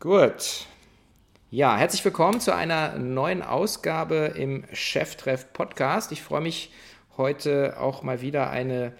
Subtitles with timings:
[0.00, 0.64] Gut.
[1.50, 6.10] Ja, herzlich willkommen zu einer neuen Ausgabe im Cheftreff Podcast.
[6.10, 6.72] Ich freue mich
[7.18, 8.94] heute auch mal wieder eine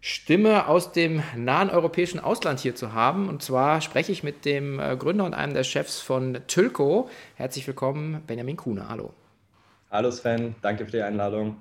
[0.00, 3.28] Stimme aus dem nahen europäischen Ausland hier zu haben.
[3.28, 7.10] Und zwar spreche ich mit dem äh, Gründer und einem der Chefs von Tülko.
[7.34, 8.88] Herzlich willkommen, Benjamin Kuhne.
[8.88, 9.12] Hallo.
[9.90, 11.58] Hallo Sven, danke für die Einladung.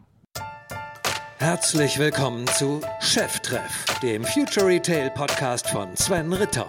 [1.39, 6.65] Herzlich willkommen zu Cheftreff, dem Future Retail Podcast von Sven Ritter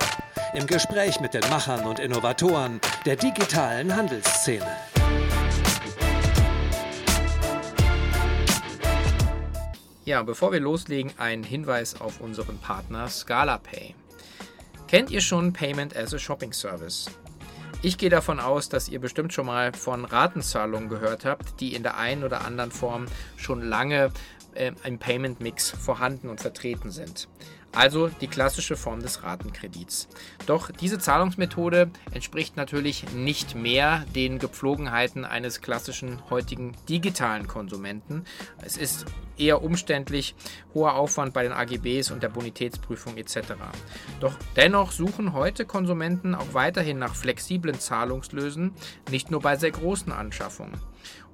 [0.56, 4.66] im Gespräch mit den Machern und Innovatoren der digitalen Handelsszene.
[10.06, 13.94] Ja, bevor wir loslegen, ein Hinweis auf unseren Partner ScalaPay.
[14.88, 17.10] Kennt ihr schon Payment as a Shopping Service?
[17.82, 21.82] Ich gehe davon aus, dass ihr bestimmt schon mal von Ratenzahlungen gehört habt, die in
[21.82, 24.10] der einen oder anderen Form schon lange
[24.54, 27.28] äh, im Payment Mix vorhanden und vertreten sind
[27.76, 30.08] also die klassische Form des Ratenkredits.
[30.46, 38.24] Doch diese Zahlungsmethode entspricht natürlich nicht mehr den Gepflogenheiten eines klassischen heutigen digitalen Konsumenten.
[38.64, 39.04] Es ist
[39.36, 40.34] eher umständlich,
[40.72, 43.38] hoher Aufwand bei den AGBs und der Bonitätsprüfung etc.
[44.20, 48.72] Doch dennoch suchen heute Konsumenten auch weiterhin nach flexiblen Zahlungslösen,
[49.10, 50.80] nicht nur bei sehr großen Anschaffungen.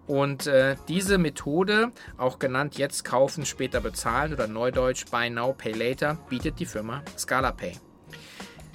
[0.07, 5.73] Und äh, diese Methode, auch genannt jetzt kaufen, später bezahlen oder neudeutsch Buy Now, Pay
[5.73, 7.79] Later, bietet die Firma ScalaPay.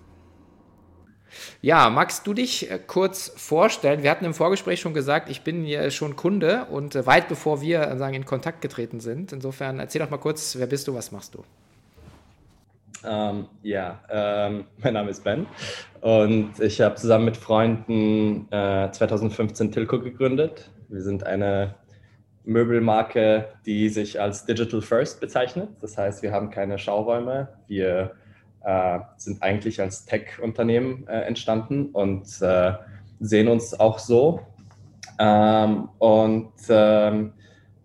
[1.63, 4.03] Ja, magst du dich äh, kurz vorstellen?
[4.03, 7.61] Wir hatten im Vorgespräch schon gesagt, ich bin ja schon Kunde und äh, weit bevor
[7.61, 9.33] wir äh, sagen, in Kontakt getreten sind.
[9.33, 11.45] Insofern erzähl doch mal kurz, wer bist du, was machst du?
[13.07, 15.47] Ähm, ja, ähm, mein Name ist Ben
[16.01, 20.71] und ich habe zusammen mit Freunden äh, 2015 Tilco gegründet.
[20.89, 21.75] Wir sind eine
[22.45, 25.69] Möbelmarke, die sich als Digital First bezeichnet.
[25.81, 27.49] Das heißt, wir haben keine Schauräume.
[27.69, 28.13] Wir
[28.65, 32.73] äh, sind eigentlich als Tech-Unternehmen äh, entstanden und äh,
[33.21, 34.41] sehen uns auch so.
[35.19, 37.33] Ähm, und ähm,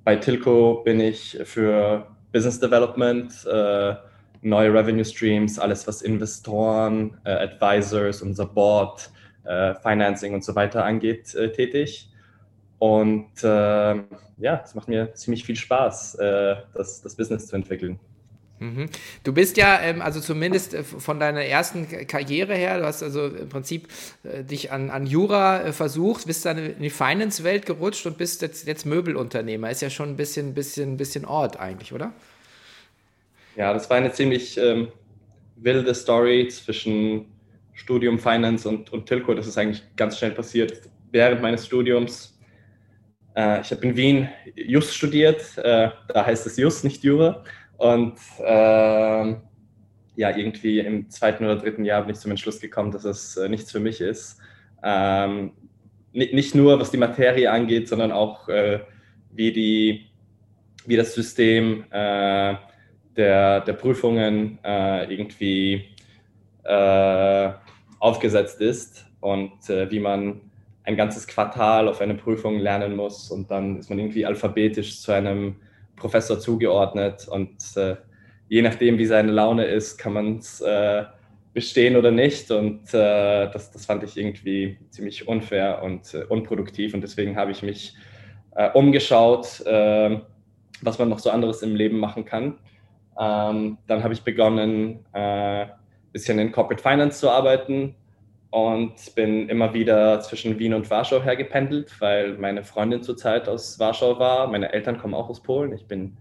[0.04, 3.96] bei Tilco bin ich für Business Development, äh,
[4.42, 9.10] neue Revenue Streams, alles was Investoren, äh, Advisors, unser Board,
[9.44, 12.10] äh, Financing und so weiter angeht, äh, tätig.
[12.78, 14.06] Und ähm,
[14.38, 18.00] ja, es macht mir ziemlich viel Spaß, äh, das, das Business zu entwickeln.
[18.60, 18.90] Mhm.
[19.24, 23.28] Du bist ja, ähm, also zumindest äh, von deiner ersten Karriere her, du hast also
[23.28, 23.88] im Prinzip
[24.24, 28.42] äh, dich an, an Jura äh, versucht, bist dann in die Finance-Welt gerutscht und bist
[28.42, 29.72] jetzt, jetzt Möbelunternehmer.
[29.72, 32.12] Ist ja schon ein bisschen, bisschen, bisschen Ort eigentlich, oder?
[33.60, 34.88] Ja, das war eine ziemlich ähm,
[35.58, 37.26] wilde Story zwischen
[37.74, 39.34] Studium Finance und, und Tilco.
[39.34, 42.40] Das ist eigentlich ganz schnell passiert während meines Studiums.
[43.36, 47.44] Äh, ich habe in Wien Just studiert, äh, da heißt es Just, nicht Jura.
[47.76, 49.36] Und äh,
[50.16, 53.50] ja, irgendwie im zweiten oder dritten Jahr bin ich zum Entschluss gekommen, dass es äh,
[53.50, 54.40] nichts für mich ist.
[54.82, 55.52] Ähm,
[56.14, 58.80] nicht nur was die Materie angeht, sondern auch äh,
[59.34, 60.12] wie, die,
[60.86, 62.56] wie das System äh,
[63.20, 65.86] der, der Prüfungen äh, irgendwie
[66.64, 67.50] äh,
[68.00, 70.40] aufgesetzt ist und äh, wie man
[70.84, 75.12] ein ganzes Quartal auf eine Prüfung lernen muss und dann ist man irgendwie alphabetisch zu
[75.12, 75.58] einem
[75.98, 77.98] Professor zugeordnet und äh,
[78.48, 81.04] je nachdem, wie seine Laune ist, kann man es äh,
[81.54, 87.02] bestehen oder nicht und äh, das, das fand ich irgendwie ziemlich unfair und unproduktiv und
[87.02, 87.96] deswegen habe ich mich
[88.74, 92.56] umgeschaut, was man noch so anderes im Leben machen kann
[93.20, 95.68] ähm, dann habe ich begonnen, ein äh,
[96.14, 97.96] bisschen in Corporate Finance zu arbeiten
[98.50, 104.18] und bin immer wieder zwischen Wien und Warschau hergependelt, weil meine Freundin zurzeit aus Warschau
[104.18, 104.48] war.
[104.48, 105.74] Meine Eltern kommen auch aus Polen.
[105.74, 106.18] Ich bin,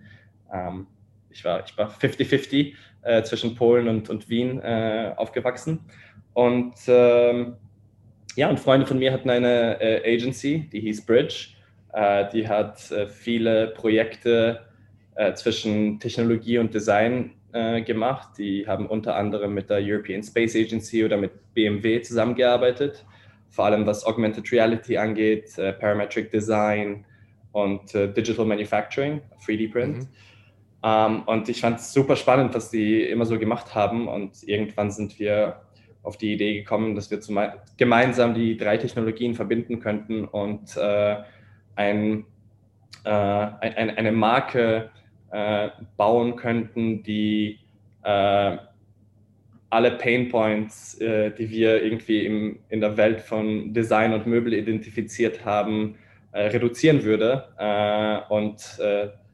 [0.52, 0.88] ähm,
[1.30, 5.80] ich war, ich war 50-50 äh, zwischen Polen und, und Wien äh, aufgewachsen.
[6.34, 7.56] Und ähm,
[8.36, 11.50] ja, und Freunde von mir hatten eine äh, Agency, die hieß Bridge.
[11.92, 14.67] Äh, die hat äh, viele Projekte
[15.18, 18.38] äh, zwischen Technologie und Design äh, gemacht.
[18.38, 23.04] Die haben unter anderem mit der European Space Agency oder mit BMW zusammengearbeitet,
[23.50, 27.04] vor allem was Augmented Reality angeht, äh, Parametric Design,
[27.52, 29.98] und äh, Digital Manufacturing, 3D Print.
[29.98, 30.08] Mhm.
[30.84, 34.08] Ähm, und ich fand es super spannend, was die immer so gemacht haben.
[34.08, 35.62] Und irgendwann sind wir
[36.02, 37.18] auf die Idee gekommen, dass wir
[37.76, 41.16] gemeinsam die drei Technologien verbinden könnten und äh,
[41.74, 42.24] ein,
[43.04, 44.90] äh, ein, eine Marke
[45.30, 47.58] äh, bauen könnten, die
[48.02, 48.56] äh,
[49.70, 54.54] alle Pain Points, äh, die wir irgendwie im, in der Welt von Design und Möbel
[54.54, 55.96] identifiziert haben,
[56.32, 57.44] äh, reduzieren würde
[58.28, 58.78] und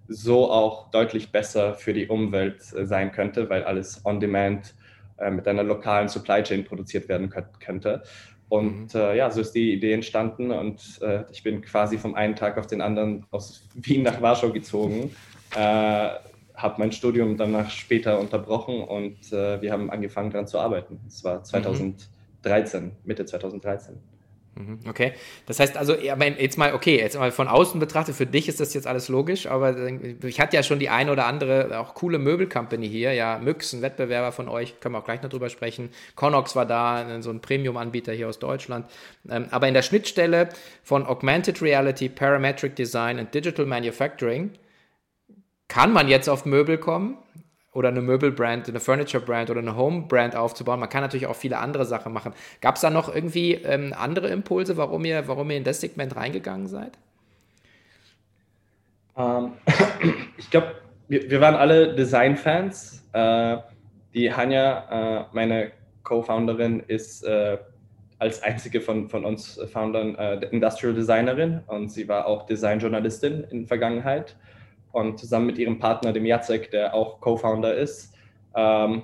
[0.06, 4.74] so auch deutlich besser für die Umwelt sein könnte, weil alles on demand
[5.16, 8.02] äh, mit einer lokalen Supply Chain produziert werden könnte.
[8.48, 9.00] Und mhm.
[9.00, 12.58] äh, ja, so ist die Idee entstanden und äh, ich bin quasi vom einen Tag
[12.58, 15.10] auf den anderen aus Wien nach Warschau gezogen, äh,
[15.54, 21.00] habe mein Studium danach später unterbrochen und äh, wir haben angefangen daran zu arbeiten.
[21.06, 22.92] Es war 2013, mhm.
[23.04, 23.96] Mitte 2013.
[24.56, 25.14] Mhm, okay,
[25.46, 28.72] das heißt also, jetzt mal, okay, jetzt mal von außen betrachtet, für dich ist das
[28.72, 29.76] jetzt alles logisch, aber
[30.22, 33.82] ich hatte ja schon die eine oder andere auch coole Möbelcompany hier, ja, Myx, ein
[33.82, 35.90] Wettbewerber von euch, können wir auch gleich noch drüber sprechen.
[36.14, 38.86] Connox war da, so ein Premium-Anbieter hier aus Deutschland.
[39.28, 40.50] Ähm, aber in der Schnittstelle
[40.84, 44.52] von Augmented Reality, Parametric Design und Digital Manufacturing
[45.74, 47.18] kann man jetzt auf Möbel kommen
[47.72, 50.78] oder eine Möbelbrand, eine Furniture-Brand oder eine Home-Brand aufzubauen.
[50.78, 52.32] Man kann natürlich auch viele andere Sachen machen.
[52.60, 56.14] Gab es da noch irgendwie ähm, andere Impulse, warum ihr, warum ihr in das Segment
[56.14, 56.92] reingegangen seid?
[59.16, 59.54] Ähm,
[60.36, 60.76] ich glaube,
[61.08, 63.08] wir, wir, waren alle Design-Fans.
[63.12, 63.56] Äh,
[64.14, 65.72] die Hanja, äh, meine
[66.04, 67.58] Co-Founderin, ist äh,
[68.20, 73.62] als einzige von, von uns Foundern äh, Industrial Designerin und sie war auch Design-Journalistin in
[73.62, 74.36] der Vergangenheit
[74.94, 78.14] und zusammen mit ihrem Partner, dem Jacek, der auch Co-Founder ist,
[78.54, 79.02] ähm,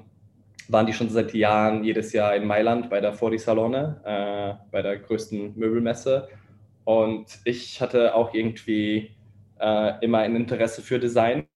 [0.69, 4.83] waren die schon seit Jahren jedes Jahr in Mailand bei der Fori Salone, äh, bei
[4.83, 6.29] der größten Möbelmesse.
[6.85, 9.11] Und ich hatte auch irgendwie
[9.59, 11.47] äh, immer ein Interesse für Design.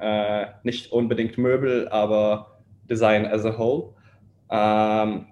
[0.00, 2.58] Äh, nicht unbedingt Möbel, aber
[2.88, 3.94] Design as a whole.
[4.50, 5.26] Ähm,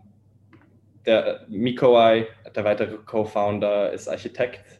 [1.07, 4.78] der Mikoai, der weitere Co-Founder, ist Architekt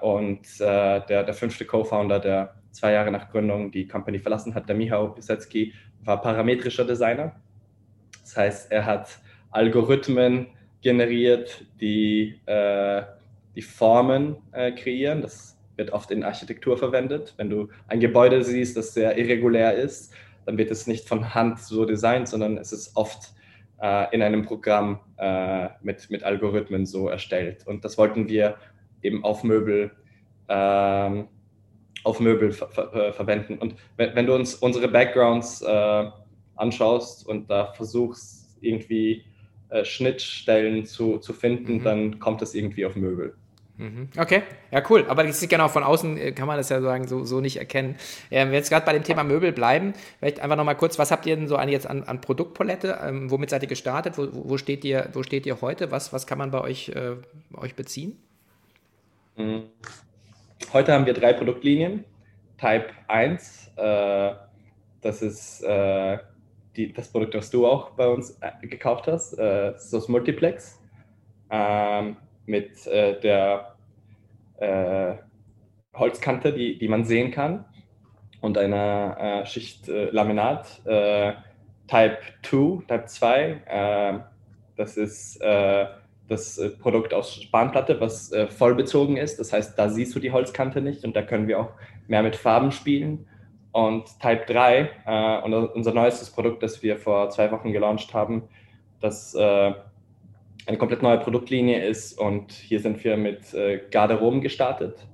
[0.00, 4.68] und äh, der, der fünfte Co-Founder, der zwei Jahre nach Gründung die Company verlassen hat,
[4.68, 5.72] der Michał Pisecki,
[6.02, 7.36] war parametrischer Designer.
[8.20, 9.18] Das heißt, er hat
[9.50, 10.48] Algorithmen
[10.82, 13.02] generiert, die äh,
[13.54, 15.22] die Formen äh, kreieren.
[15.22, 17.34] Das wird oft in Architektur verwendet.
[17.36, 20.12] Wenn du ein Gebäude siehst, das sehr irregulär ist,
[20.46, 23.32] dann wird es nicht von Hand so designt, sondern es ist oft
[23.80, 27.66] äh, in einem Programm äh, mit, mit Algorithmen so erstellt.
[27.66, 28.56] Und das wollten wir
[29.04, 29.92] eben auf Möbel,
[30.48, 31.28] ähm,
[32.02, 33.58] auf Möbel ver ver verwenden.
[33.58, 36.10] Und wenn, wenn, du uns unsere Backgrounds äh,
[36.56, 39.24] anschaust und da versuchst, irgendwie
[39.68, 41.82] äh, Schnittstellen zu, zu finden, mhm.
[41.82, 43.34] dann kommt es irgendwie auf Möbel.
[43.76, 44.08] Mhm.
[44.16, 45.04] Okay, ja cool.
[45.08, 47.56] Aber das ist genau von außen äh, kann man das ja sagen so, so nicht
[47.56, 47.96] erkennen.
[48.30, 50.98] Ähm, wenn wir jetzt gerade bei dem Thema Möbel bleiben, vielleicht einfach noch mal kurz,
[50.98, 53.00] was habt ihr denn so an, jetzt an, an Produktpalette?
[53.02, 54.16] Ähm, womit seid ihr gestartet?
[54.16, 55.90] Wo, wo, steht ihr, wo steht ihr heute?
[55.90, 57.16] Was, was kann man bei euch, äh,
[57.54, 58.16] euch beziehen?
[59.36, 59.64] Mhm.
[60.72, 62.04] Heute haben wir drei Produktlinien.
[62.56, 64.32] Type 1, äh,
[65.00, 66.18] das ist äh,
[66.76, 70.08] die, das Produkt, das du auch bei uns äh, gekauft hast, äh, das ist das
[70.08, 70.80] Multiplex
[71.50, 72.16] ähm,
[72.46, 73.74] mit äh, der
[74.58, 75.14] äh,
[75.94, 77.64] Holzkante, die, die man sehen kann
[78.40, 80.82] und einer Schicht Laminat.
[80.84, 84.24] Type 2, Type 2,
[84.76, 85.40] das ist
[86.28, 89.38] das äh, Produkt aus Spanplatte, was äh, voll bezogen ist.
[89.38, 91.70] Das heißt, da siehst du die Holzkante nicht und da können wir auch
[92.08, 93.26] mehr mit Farben spielen.
[93.72, 98.44] Und Type 3, äh, unser neuestes Produkt, das wir vor zwei Wochen gelauncht haben,
[99.00, 99.74] das äh,
[100.66, 105.06] eine komplett neue Produktlinie ist und hier sind wir mit äh, Garderoben gestartet.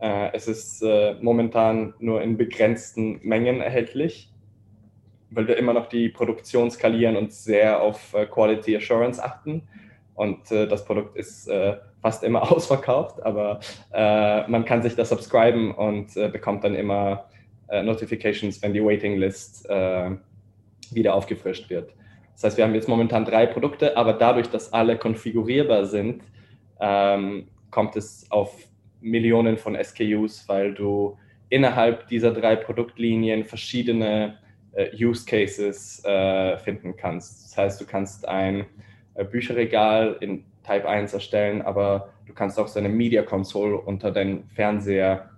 [0.00, 0.84] Äh, es ist
[1.20, 4.32] momentan nur in begrenzten Mengen erhältlich,
[5.30, 9.68] weil wir immer noch die Produktion skalieren und sehr auf Quality Assurance achten
[10.22, 13.58] und äh, das Produkt ist äh, fast immer ausverkauft, aber
[13.92, 17.28] äh, man kann sich da subscriben und äh, bekommt dann immer
[17.68, 20.10] äh, Notifications, wenn die Waiting List äh,
[20.92, 21.92] wieder aufgefrischt wird.
[22.34, 26.22] Das heißt, wir haben jetzt momentan drei Produkte, aber dadurch, dass alle konfigurierbar sind,
[26.80, 28.56] ähm, kommt es auf
[29.00, 34.38] Millionen von SKUs, weil du innerhalb dieser drei Produktlinien verschiedene
[34.98, 36.02] Use Cases
[36.64, 37.44] finden kannst.
[37.44, 38.64] Das heißt, du kannst ein
[39.30, 44.44] Bücherregal in Type 1 erstellen, aber du kannst auch so eine Media Console unter deinen
[44.48, 45.30] Fernseher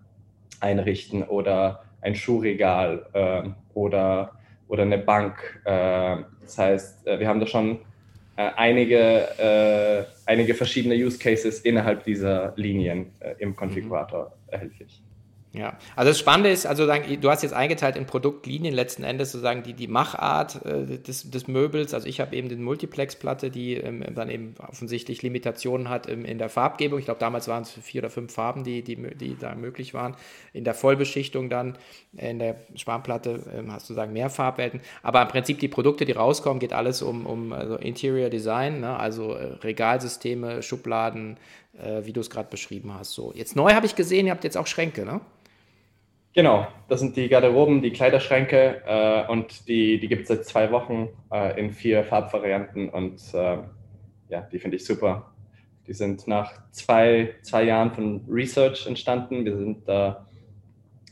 [0.61, 4.33] einrichten oder ein Schuhregal äh, oder,
[4.69, 5.61] oder eine Bank.
[5.64, 7.81] Äh, das heißt, äh, wir haben da schon
[8.37, 8.99] äh, einige
[9.38, 14.52] äh, einige verschiedene Use Cases innerhalb dieser Linien äh, im Konfigurator mhm.
[14.52, 15.02] erhältlich.
[15.55, 19.63] Ja, also das Spannende ist, also du hast jetzt eingeteilt in Produktlinien letzten Endes sozusagen
[19.63, 21.95] die, die Machart äh, des, des Möbels.
[21.95, 26.39] Also ich habe eben den Multiplex-Platte, die ähm, dann eben offensichtlich Limitationen hat im, in
[26.39, 26.99] der Farbgebung.
[26.99, 30.17] Ich glaube, damals waren es vier oder fünf Farben, die, die, die da möglich waren.
[30.53, 31.79] In der Vollbeschichtung dann,
[32.17, 34.81] äh, in der Spanplatte ähm, hast du sagen mehr Farbwelten.
[35.05, 38.99] Aber im Prinzip die Produkte, die rauskommen, geht alles um, um also Interior Design, ne?
[38.99, 41.37] also äh, Regalsysteme, Schubladen,
[41.79, 43.13] äh, wie du es gerade beschrieben hast.
[43.13, 45.21] So, jetzt neu habe ich gesehen, ihr habt jetzt auch Schränke, ne?
[46.35, 50.73] Genau, das sind die Garderoben, die Kleiderschränke äh, und die, die gibt es seit zwei
[50.73, 53.59] Wochen äh, in vier Farbvarianten und äh,
[54.31, 55.33] ja, die finde ich super.
[55.87, 59.45] Die sind nach zwei, zwei Jahren von Research entstanden.
[59.45, 60.25] Wir, sind, wir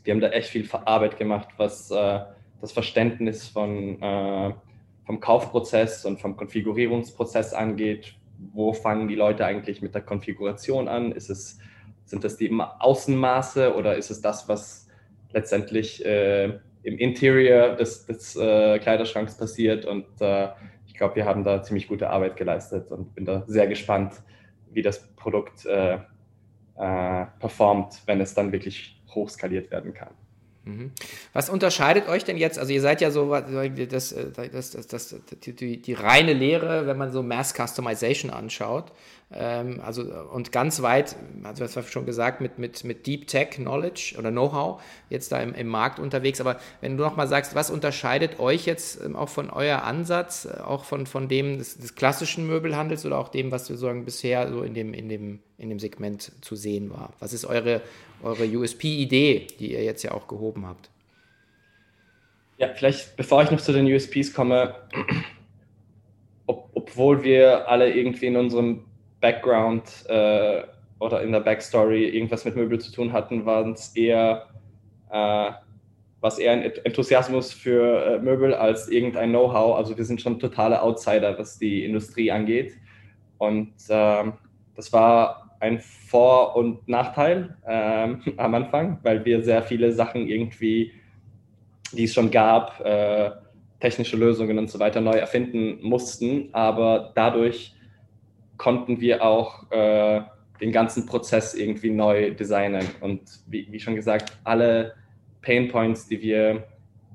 [0.08, 2.20] haben da echt viel Arbeit gemacht, was äh,
[2.60, 4.52] das Verständnis von, äh,
[5.04, 8.16] vom Kaufprozess und vom Konfigurierungsprozess angeht.
[8.52, 11.12] Wo fangen die Leute eigentlich mit der Konfiguration an?
[11.12, 11.58] Ist es,
[12.06, 14.88] sind das die Außenmaße oder ist es das, was
[15.32, 19.84] letztendlich äh, im Interior des, des äh, Kleiderschranks passiert.
[19.84, 20.48] Und äh,
[20.86, 24.14] ich glaube, wir haben da ziemlich gute Arbeit geleistet und bin da sehr gespannt,
[24.70, 30.14] wie das Produkt äh, äh, performt, wenn es dann wirklich hochskaliert werden kann.
[30.64, 30.92] Mhm.
[31.32, 32.58] Was unterscheidet euch denn jetzt?
[32.58, 37.10] Also ihr seid ja so das, das, das, das die, die, reine Lehre, wenn man
[37.10, 38.92] so Mass Customization anschaut.
[39.34, 43.50] Ähm, also und ganz weit, also das war schon gesagt, mit, mit, mit Deep Tech
[43.52, 46.40] Knowledge oder Know-how jetzt da im, im Markt unterwegs.
[46.40, 50.60] Aber wenn du nochmal sagst, was unterscheidet euch jetzt ähm, auch von euer Ansatz, äh,
[50.60, 54.48] auch von, von dem des, des, klassischen Möbelhandels oder auch dem, was wir sagen bisher
[54.52, 57.12] so in dem, in dem, in dem Segment zu sehen war?
[57.18, 57.80] Was ist eure,
[58.22, 60.90] eure USP-Idee, die ihr jetzt ja auch gehoben habt?
[62.58, 64.74] Ja, vielleicht bevor ich noch zu den USPs komme,
[66.46, 68.84] ob, obwohl wir alle irgendwie in unserem
[69.20, 70.62] Background äh,
[70.98, 74.48] oder in der Backstory irgendwas mit Möbel zu tun hatten, waren es eher,
[75.10, 75.50] äh,
[76.38, 79.76] eher ein Enthusiasmus für äh, Möbel als irgendein Know-how.
[79.76, 82.74] Also wir sind schon totale Outsider, was die Industrie angeht.
[83.38, 84.34] Und ähm,
[84.76, 90.92] das war ein Vor- und Nachteil ähm, am Anfang, weil wir sehr viele Sachen irgendwie,
[91.92, 93.30] die es schon gab, äh,
[93.78, 96.48] technische Lösungen und so weiter neu erfinden mussten.
[96.52, 97.74] Aber dadurch
[98.56, 100.22] konnten wir auch äh,
[100.60, 102.86] den ganzen Prozess irgendwie neu designen.
[103.00, 104.94] Und wie, wie, schon gesagt, alle
[105.42, 106.64] Pain Points, die wir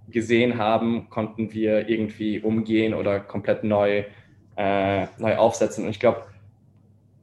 [0.09, 4.05] gesehen haben, konnten wir irgendwie umgehen oder komplett neu,
[4.55, 5.83] äh, neu aufsetzen.
[5.83, 6.26] Und ich glaube,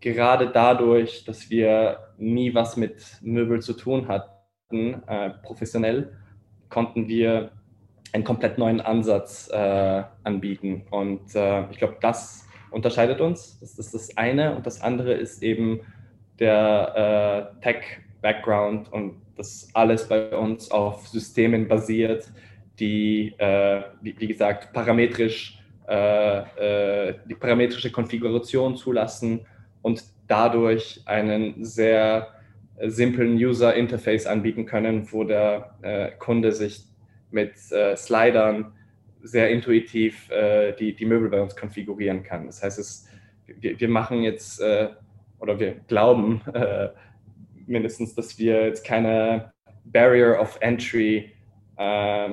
[0.05, 6.13] gerade dadurch, dass wir nie was mit Möbel zu tun hatten, äh, professionell,
[6.69, 7.51] konnten wir
[8.13, 10.87] einen komplett neuen Ansatz äh, anbieten.
[10.91, 13.59] Und äh, ich glaube, das unterscheidet uns.
[13.61, 14.55] Das ist das eine.
[14.55, 15.81] Und das andere ist eben
[16.39, 22.31] der äh, Tech-Background und das alles bei uns auf Systemen basiert,
[22.79, 29.47] die, äh, wie, wie, gesagt, parametrisch äh, die parametrische Konfiguration zulassen
[29.85, 32.29] und dadurch einen sehr
[32.81, 36.85] simplen User Interface anbieten können, wo der äh, Kunde sich
[37.31, 38.73] mit äh, Slidern
[39.23, 42.47] sehr intuitiv äh, die, die Möbel bei uns konfigurieren kann.
[42.47, 43.07] Das heißt, es,
[43.47, 44.89] wir, wir machen jetzt äh,
[45.39, 46.89] oder wir glauben äh,
[47.67, 49.53] mindestens, dass wir jetzt keine
[49.85, 51.31] Barrier of Entry
[51.77, 52.31] äh,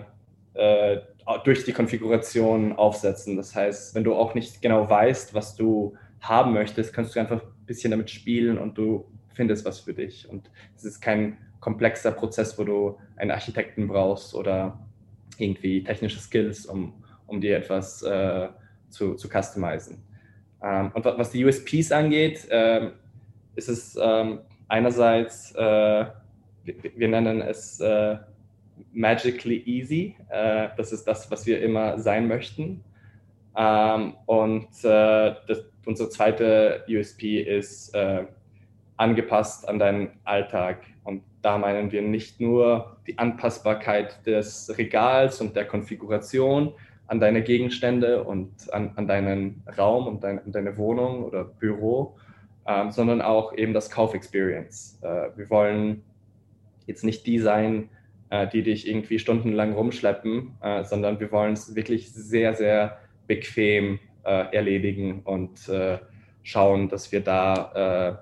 [0.54, 1.02] äh,
[1.44, 3.36] durch die Konfiguration aufsetzen.
[3.36, 7.42] Das heißt, wenn du auch nicht genau weißt, was du haben möchtest, kannst du einfach
[7.42, 10.30] ein bisschen damit spielen und du findest was für dich.
[10.30, 14.80] Und es ist kein komplexer Prozess, wo du einen Architekten brauchst oder
[15.38, 16.94] irgendwie technische Skills, um,
[17.28, 18.50] um dir etwas äh,
[18.90, 20.04] zu, zu customizen.
[20.64, 22.92] Ähm, und was die USPs angeht, äh,
[23.56, 26.06] ist es ähm, einerseits, äh,
[26.64, 28.18] wir, wir, nennen es äh,
[28.94, 30.16] magically easy.
[30.30, 32.84] Äh, das ist das, was wir immer sein möchten.
[33.56, 37.96] Ähm, und äh, das, unsere zweite USP ist
[39.02, 40.84] angepasst an deinen Alltag.
[41.04, 46.74] Und da meinen wir nicht nur die Anpassbarkeit des Regals und der Konfiguration
[47.08, 52.16] an deine Gegenstände und an, an deinen Raum und dein, an deine Wohnung oder Büro,
[52.66, 55.00] ähm, sondern auch eben das Kaufexperience.
[55.02, 56.04] Äh, wir wollen
[56.86, 57.90] jetzt nicht die sein,
[58.30, 63.96] äh, die dich irgendwie stundenlang rumschleppen, äh, sondern wir wollen es wirklich sehr, sehr bequem
[63.96, 63.98] äh,
[64.30, 66.00] erledigen und äh,
[66.44, 68.20] schauen, dass wir da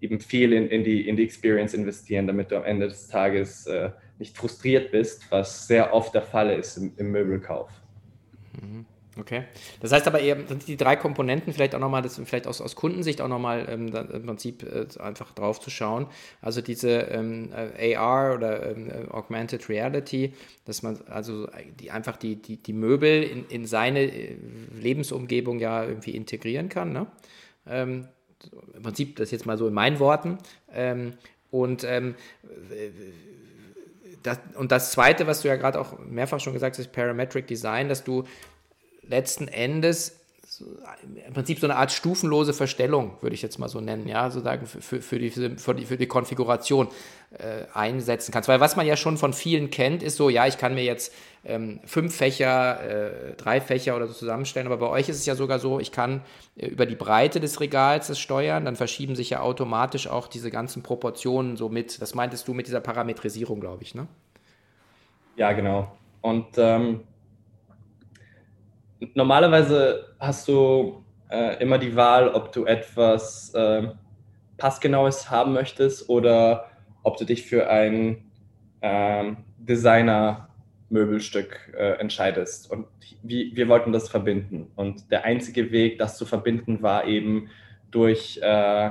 [0.00, 3.08] äh, eben viel in, in, die, in die Experience investieren, damit du am Ende des
[3.08, 7.70] Tages äh, nicht frustriert bist, was sehr oft der Fall ist im, im Möbelkauf.
[8.60, 8.86] Mhm.
[9.18, 9.44] Okay.
[9.80, 12.76] Das heißt aber eher, sind die drei Komponenten vielleicht auch nochmal, das vielleicht aus, aus
[12.76, 16.06] Kundensicht auch nochmal ähm, im Prinzip äh, einfach drauf zu schauen.
[16.42, 20.34] Also diese ähm, äh, AR oder ähm, äh, Augmented Reality,
[20.66, 21.48] dass man also
[21.80, 24.36] die, einfach die, die, die Möbel in, in seine äh,
[24.78, 26.92] Lebensumgebung ja irgendwie integrieren kann.
[26.92, 27.06] Ne?
[27.66, 28.08] Ähm,
[28.74, 30.36] Im Prinzip, das jetzt mal so in meinen Worten.
[30.72, 31.14] Ähm,
[31.50, 32.16] und ähm,
[34.22, 37.88] das, und das Zweite, was du ja gerade auch mehrfach schon gesagt hast, Parametric Design,
[37.88, 38.24] dass du
[39.08, 40.20] letzten Endes
[41.26, 44.66] im Prinzip so eine Art stufenlose Verstellung, würde ich jetzt mal so nennen, ja, sozusagen
[44.66, 46.88] für, für, die, für, die, für die Konfiguration
[47.38, 48.48] äh, einsetzen kannst.
[48.48, 51.12] Weil was man ja schon von vielen kennt, ist so, ja, ich kann mir jetzt
[51.44, 55.34] ähm, fünf Fächer, äh, drei Fächer oder so zusammenstellen, aber bei euch ist es ja
[55.34, 56.22] sogar so, ich kann
[56.56, 60.50] äh, über die Breite des Regals das steuern, dann verschieben sich ja automatisch auch diese
[60.50, 62.00] ganzen Proportionen so mit.
[62.00, 64.06] Das meintest du mit dieser Parametrisierung, glaube ich, ne?
[65.36, 65.92] Ja, genau.
[66.22, 67.00] Und ähm
[69.14, 73.88] normalerweise hast du äh, immer die Wahl, ob du etwas äh,
[74.56, 76.70] passgenaues haben möchtest oder
[77.02, 78.24] ob du dich für ein
[78.80, 82.70] äh, Designer-Möbelstück äh, entscheidest.
[82.70, 82.86] Und
[83.22, 84.68] wie, wir wollten das verbinden.
[84.76, 87.48] Und der einzige Weg, das zu verbinden, war eben
[87.90, 88.90] durch, äh,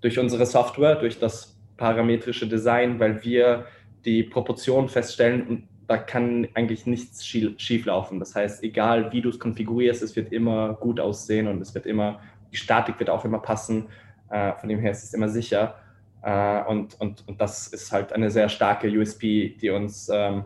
[0.00, 3.66] durch unsere Software, durch das parametrische Design, weil wir
[4.04, 8.18] die Proportionen feststellen und da kann eigentlich nichts schief laufen.
[8.18, 11.86] Das heißt, egal wie du es konfigurierst, es wird immer gut aussehen und es wird
[11.86, 12.20] immer,
[12.52, 13.88] die Statik wird auch immer passen.
[14.30, 15.74] Äh, von dem her ist es immer sicher.
[16.22, 20.44] Äh, und, und, und das ist halt eine sehr starke USP, die uns ähm,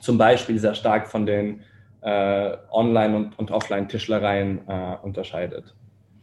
[0.00, 1.62] zum Beispiel sehr stark von den
[2.02, 4.58] äh, Online- und, und Offline-Tischlereien
[5.02, 5.74] unterscheidet.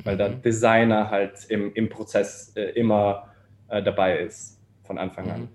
[0.04, 0.42] Weil der mhm.
[0.42, 3.30] Designer halt im, im Prozess immer
[3.68, 5.48] dabei ist, von Anfang an.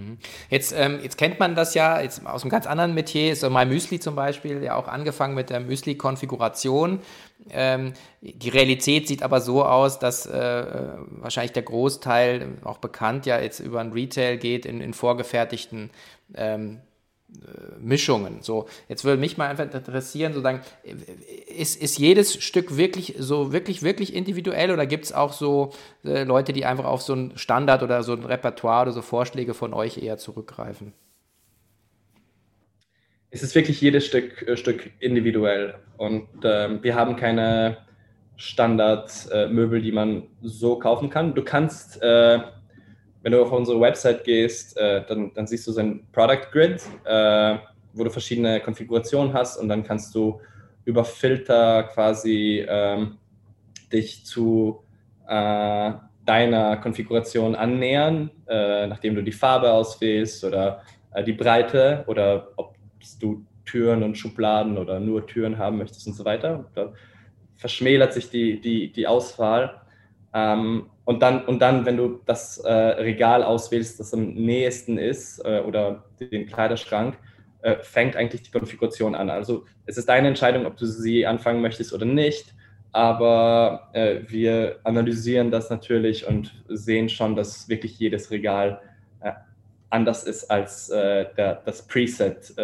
[0.00, 0.18] Mhm.
[0.48, 3.68] Jetzt, ähm, jetzt kennt man das ja jetzt aus einem ganz anderen Metier, so mein
[3.68, 7.00] Müsli zum Beispiel, ja auch angefangen mit der Müsli-Konfiguration.
[7.50, 10.64] Ähm, die Realität sieht aber so aus, dass äh,
[11.10, 15.90] wahrscheinlich der Großteil, auch bekannt, ja jetzt über ein Retail geht in, in vorgefertigten
[16.34, 16.89] ähm, äh,
[17.80, 18.42] Mischungen.
[18.42, 20.60] So, jetzt würde mich mal einfach interessieren, sozusagen,
[21.56, 25.72] ist, ist jedes Stück wirklich so wirklich, wirklich individuell oder gibt es auch so
[26.04, 29.54] äh, Leute, die einfach auf so ein Standard oder so ein Repertoire oder so Vorschläge
[29.54, 30.92] von euch eher zurückgreifen?
[33.30, 37.78] Es ist wirklich jedes Stück, äh, Stück individuell und ähm, wir haben keine
[38.36, 41.34] Standardmöbel, äh, die man so kaufen kann.
[41.34, 42.40] Du kannst äh,
[43.22, 46.80] wenn du auf unsere Website gehst, äh, dann, dann, siehst du so ein Product Grid,
[47.04, 47.56] äh,
[47.92, 50.40] wo du verschiedene Konfigurationen hast und dann kannst du
[50.84, 53.18] über Filter quasi ähm,
[53.92, 54.82] dich zu
[55.28, 55.92] äh,
[56.24, 62.74] deiner Konfiguration annähern, äh, nachdem du die Farbe auswählst oder äh, die Breite oder ob
[63.20, 66.70] du Türen und Schubladen oder nur Türen haben möchtest und so weiter.
[66.74, 66.92] Da
[67.56, 69.79] verschmälert sich die, die, die Auswahl.
[70.32, 75.44] Ähm, und dann, und dann, wenn du das äh, Regal auswählst, das am nächsten ist
[75.44, 77.16] äh, oder den Kleiderschrank,
[77.62, 79.28] äh, fängt eigentlich die Konfiguration an.
[79.28, 82.54] Also es ist deine Entscheidung, ob du sie anfangen möchtest oder nicht.
[82.92, 88.80] Aber äh, wir analysieren das natürlich und sehen schon, dass wirklich jedes Regal
[89.20, 89.32] äh,
[89.90, 92.54] anders ist als äh, der, das Preset,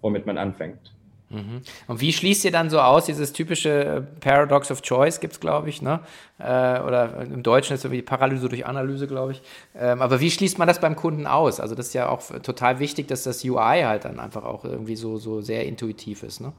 [0.00, 0.91] womit man anfängt.
[1.32, 1.62] Mhm.
[1.86, 5.40] Und wie schließt ihr dann so aus, dieses typische äh, Paradox of Choice gibt es,
[5.40, 6.00] glaube ich, ne?
[6.38, 9.42] Äh, oder im Deutschen ist so wie Paralyse durch Analyse, glaube ich.
[9.74, 11.58] Ähm, aber wie schließt man das beim Kunden aus?
[11.58, 14.96] Also das ist ja auch total wichtig, dass das UI halt dann einfach auch irgendwie
[14.96, 16.52] so, so sehr intuitiv ist, ne?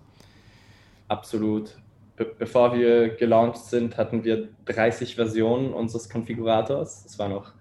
[1.08, 1.78] Absolut.
[2.16, 7.04] Be bevor wir gelauncht sind, hatten wir 30 Versionen unseres Konfigurators.
[7.04, 7.54] Das war noch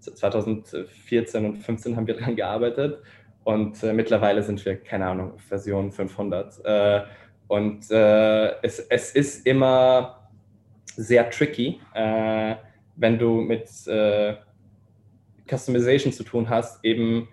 [0.00, 3.02] 2014 und 2015 haben wir daran gearbeitet.
[3.48, 6.66] Und äh, mittlerweile sind wir, keine Ahnung, Version 500.
[6.66, 7.00] Äh,
[7.46, 10.28] und äh, es, es ist immer
[10.84, 12.56] sehr tricky, äh,
[12.96, 14.34] wenn du mit äh,
[15.50, 17.28] Customization zu tun hast, eben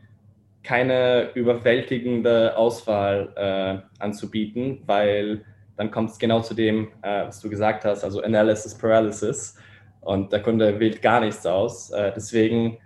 [0.64, 5.44] keine überwältigende Auswahl äh, anzubieten, weil
[5.76, 9.58] dann kommt es genau zu dem, was du gesagt hast, also Analysis Paralysis.
[10.00, 11.92] Und der Kunde wählt gar nichts aus.
[12.16, 12.78] deswegen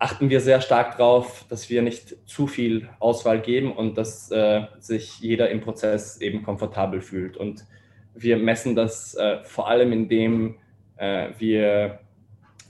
[0.00, 4.62] achten wir sehr stark darauf, dass wir nicht zu viel Auswahl geben und dass äh,
[4.78, 7.36] sich jeder im Prozess eben komfortabel fühlt.
[7.36, 7.66] Und
[8.14, 10.56] wir messen das äh, vor allem, indem
[10.96, 12.00] äh, wir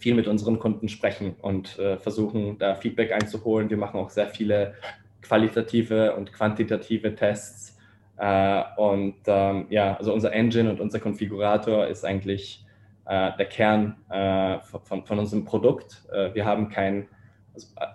[0.01, 3.71] viel mit unseren Kunden sprechen und äh, versuchen, da Feedback einzuholen.
[3.71, 4.75] Wir machen auch sehr viele
[5.23, 7.79] qualitative und quantitative Tests.
[8.19, 12.67] Äh, und ähm, ja, also unser Engine und unser Konfigurator ist eigentlich
[13.07, 16.03] äh, der Kern von, von, unserem Produkt.
[16.33, 17.07] wir haben kein
[17.77, 17.95] also,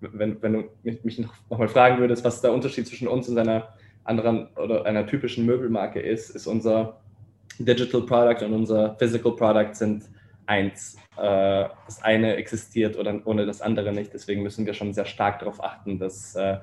[0.00, 3.28] wenn, wenn du mich, mich noch, noch mal fragen würdest, was der Unterschied zwischen uns
[3.28, 3.68] und einer
[4.04, 7.00] anderen oder einer typischen Möbelmarke ist, ist unser
[7.58, 10.04] Digital Product und unser Physical Product sind
[10.46, 10.96] eins.
[11.16, 14.12] Äh, das eine existiert oder ohne das andere nicht.
[14.12, 16.58] Deswegen müssen wir schon sehr stark darauf achten, dass äh,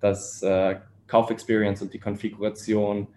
[0.00, 0.44] das
[1.08, 3.08] Kaufexperience und die Konfiguration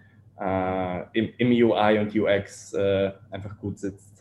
[1.13, 4.20] im, UI und UX einfach gut sitzt.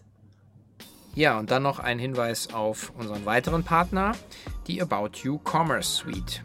[1.14, 4.12] Ja, und dann noch ein Hinweis auf unseren weiteren Partner,
[4.66, 6.42] die About You Commerce Suite.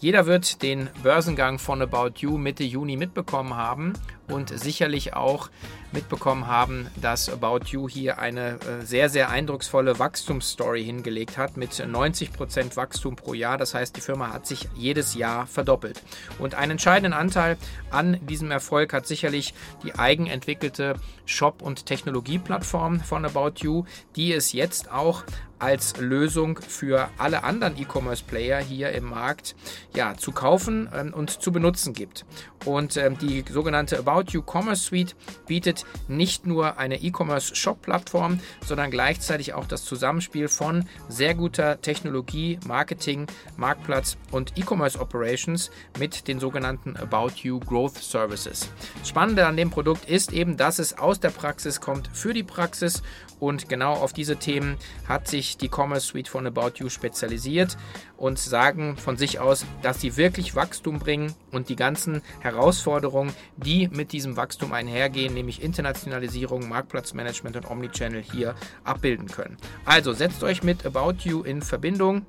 [0.00, 3.94] Jeder wird den Börsengang von About You Mitte Juni mitbekommen haben
[4.28, 5.50] und sicherlich auch
[5.92, 11.72] mitbekommen haben, dass About You hier eine äh, sehr, sehr eindrucksvolle Wachstumsstory hingelegt hat mit
[11.72, 13.58] 90% Wachstum pro Jahr.
[13.58, 16.02] Das heißt, die Firma hat sich jedes Jahr verdoppelt.
[16.38, 17.56] Und einen entscheidenden Anteil
[17.90, 20.94] an diesem Erfolg hat sicherlich die eigenentwickelte
[21.26, 23.84] Shop- und Technologieplattform von About You,
[24.16, 25.24] die es jetzt auch
[25.58, 29.56] als Lösung für alle anderen E-Commerce-Player hier im Markt
[29.94, 32.24] ja, zu kaufen ähm, und zu benutzen gibt.
[32.64, 35.77] Und ähm, die sogenannte About You Commerce Suite bietet
[36.08, 43.26] nicht nur eine E-Commerce Shop-Plattform, sondern gleichzeitig auch das Zusammenspiel von sehr guter Technologie, Marketing,
[43.56, 48.70] Marktplatz und E-Commerce Operations mit den sogenannten About You Growth Services.
[48.98, 52.42] Das Spannende an dem Produkt ist eben, dass es aus der Praxis kommt für die
[52.42, 53.02] Praxis
[53.40, 57.76] und genau auf diese Themen hat sich die Commerce Suite von About You spezialisiert
[58.16, 63.88] und sagen von sich aus, dass sie wirklich Wachstum bringen und die ganzen Herausforderungen, die
[63.88, 68.54] mit diesem Wachstum einhergehen, nämlich Internationalisierung, Marktplatzmanagement und Omnichannel hier
[68.84, 69.58] abbilden können.
[69.84, 72.24] Also setzt euch mit About You in Verbindung.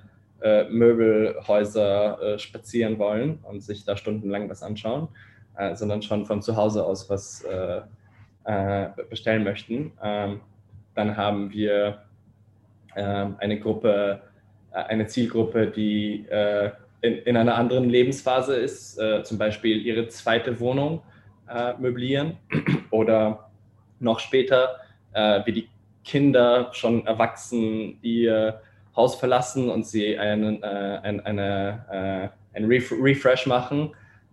[0.69, 5.07] Möbelhäuser spazieren wollen und sich da stundenlang was anschauen,
[5.58, 7.46] äh, sondern schon von zu Hause aus was
[9.10, 9.91] bestellen möchten.
[10.02, 10.39] Ähm,
[10.96, 12.04] dann haben wir
[12.96, 14.22] ähm, eine Gruppe,
[14.72, 16.26] eine Zielgruppe, die
[17.02, 21.02] in, in, einer anderen Lebensphase ist, zum Beispiel ihre zweite Wohnung
[21.50, 22.38] äh, möblieren
[22.91, 23.50] oder
[24.00, 24.78] noch später,
[25.13, 25.70] äh, wie die
[26.04, 28.62] Kinder schon erwachsen ihr
[28.96, 33.91] Haus verlassen und sie einen, äh, ein, eine, äh, ein Ref Refresh machen.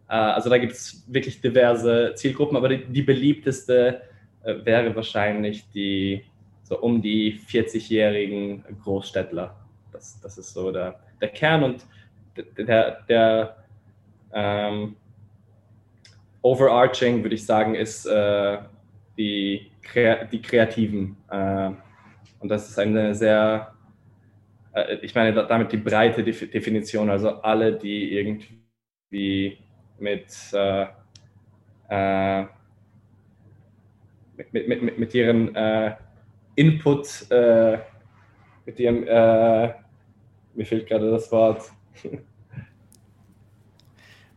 [0.08, 4.02] Äh, also da gibt es wirklich diverse Zielgruppen, aber die, die beliebteste
[4.42, 6.24] äh, wäre wahrscheinlich die
[6.62, 9.54] so um die 40-jährigen Großstädtler.
[9.92, 11.86] Das, das ist so der, der Kern und
[12.56, 13.56] der, der
[14.32, 14.96] ähm,
[16.42, 18.58] overarching, würde ich sagen, ist äh,
[19.16, 19.70] die,
[20.32, 21.16] die Kreativen.
[21.30, 21.70] Äh,
[22.40, 23.74] und das ist eine sehr,
[24.72, 29.58] äh, ich meine damit die breite Definition, also alle, die irgendwie
[30.04, 30.86] mit, äh,
[31.88, 32.44] äh,
[34.36, 35.94] mit, mit, mit, mit, ihren äh,
[36.54, 37.26] Input,
[38.66, 41.64] mit ihrem, mir fehlt gerade das Wort,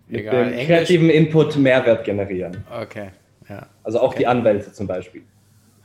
[0.07, 0.67] mit Egal, dem Englisch.
[0.67, 2.63] kreativen Input Mehrwert generieren.
[2.71, 3.09] Okay,
[3.47, 3.67] ja.
[3.83, 4.19] Also auch okay.
[4.19, 5.21] die Anwälte zum Beispiel.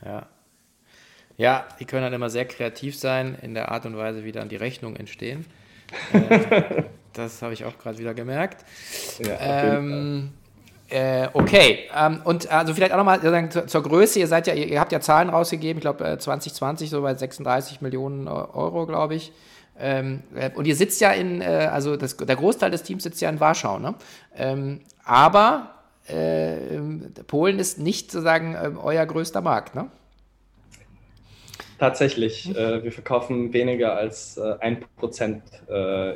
[0.03, 0.25] Ja.
[1.37, 4.49] Ja, die können dann immer sehr kreativ sein in der Art und Weise, wie dann
[4.49, 5.45] die Rechnungen entstehen.
[6.13, 8.65] Äh, das habe ich auch gerade wieder gemerkt.
[9.19, 10.31] Ja, ähm,
[10.89, 14.19] äh, okay, ähm, und also vielleicht auch nochmal zur, zur Größe.
[14.19, 15.79] Ihr seid ja, ihr, habt ja Zahlen rausgegeben.
[15.79, 19.31] Ich glaube 2020 so bei 36 Millionen Euro, glaube ich.
[19.79, 23.21] Ähm, äh, und ihr sitzt ja in, äh, also das, der Großteil des Teams sitzt
[23.21, 23.95] ja in Warschau, ne?
[25.05, 25.73] Aber
[26.07, 26.79] äh,
[27.27, 29.89] Polen ist nicht sozusagen äh, euer größter Markt, ne?
[31.83, 32.47] Tatsächlich.
[32.47, 32.55] Mhm.
[32.83, 35.43] wir verkaufen weniger als ein Prozent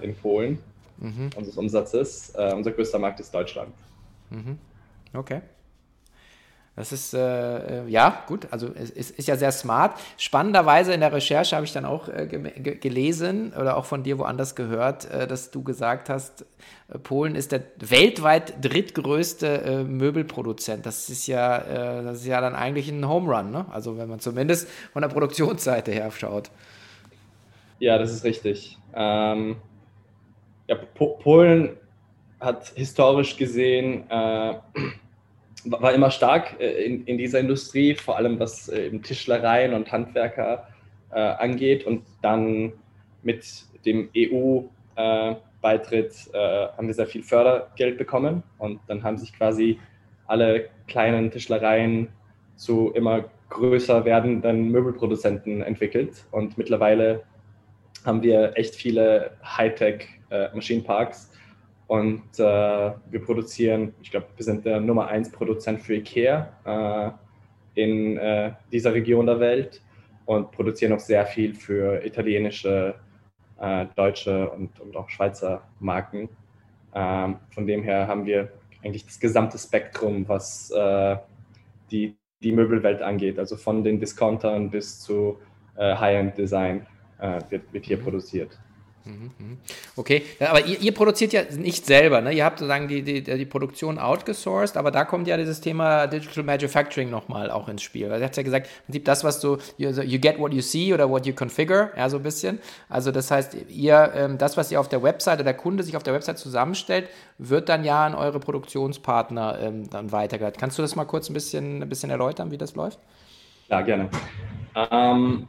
[0.01, 0.60] in Polen
[0.97, 1.30] mhm.
[1.36, 2.34] unseres Umsatzes.
[2.56, 3.73] unser größter Markt ist Deutschland.
[4.30, 4.58] Mhm.
[5.13, 5.41] Okay.
[6.77, 9.99] Das ist, äh, äh, ja, gut, also es ist, ist, ja sehr smart.
[10.15, 14.53] Spannenderweise in der Recherche habe ich dann auch äh, gelesen oder auch von dir woanders
[14.53, 16.45] gehört, äh, dass du gesagt hast,
[16.93, 20.85] äh, Polen ist der weltweit drittgrößte äh, Möbelproduzent.
[20.85, 23.65] Das ist ja, das ist ja dann eigentlich ein Home Run, ne?
[23.71, 26.51] Also wenn man zumindest von der Produktionsseite her schaut.
[27.79, 28.77] Ja, das ist richtig.
[28.93, 29.55] Ähm,
[30.67, 31.75] ja, Polen
[32.39, 34.03] hat historisch gesehen
[35.71, 40.67] war immer stark äh, in, in dieser Industrie, vor allem was äh, Tischlereien und Handwerker
[41.12, 41.86] äh, angeht.
[41.86, 42.73] Und dann
[43.23, 43.45] mit
[43.86, 45.41] dem EU-Beitritt
[46.34, 48.43] äh, haben wir sehr viel Fördergeld bekommen.
[48.58, 49.80] Und dann haben sich quasi
[50.27, 52.10] alle kleinen Tischlereien
[52.56, 56.25] zu immer größer werdenden Möbelproduzenten entwickelt.
[56.32, 57.23] Und mittlerweile
[58.06, 61.37] haben wir echt viele Hightech-Maschinenparks äh,
[61.88, 67.15] und äh, wir produzieren, ich glaube, wir sind der Nummer 1 Produzent für IKEA
[67.76, 69.82] äh, in äh, dieser Region der Welt
[70.26, 72.95] und produzieren auch sehr viel für italienische,
[73.60, 76.28] äh, deutsche und, und auch Schweizer Marken.
[76.93, 78.52] Ähm, von dem her haben wir
[78.84, 81.15] eigentlich das gesamte Spektrum, was äh,
[81.89, 85.38] die, die Möbelwelt angeht, also von den Discountern bis zu
[85.78, 86.86] äh, High-End-Design
[87.50, 88.60] wird, wird hier produziert.
[89.95, 92.31] Okay, aber ihr, ihr, produziert ja nicht selber, ne?
[92.33, 96.43] Ihr habt sozusagen die, die, die Produktion outgesourced, aber da kommt ja dieses Thema Digital
[96.43, 98.09] Manufacturing nochmal auch ins Spiel.
[98.09, 100.61] Weil ihr habt ja gesagt, im Prinzip das, was du, you, you, get what you
[100.61, 102.59] see oder what you configure, ja, so ein bisschen.
[102.89, 105.97] Also das heißt, ihr, ähm, das, was ihr auf der Website oder der Kunde sich
[105.97, 110.59] auf der Website zusammenstellt, wird dann ja an eure Produktionspartner ähm, dann weitergeleitet.
[110.59, 112.99] Kannst du das mal kurz ein bisschen, ein bisschen erläutern, wie das läuft?
[113.69, 114.09] Ja, gerne.
[114.75, 115.47] Ähm,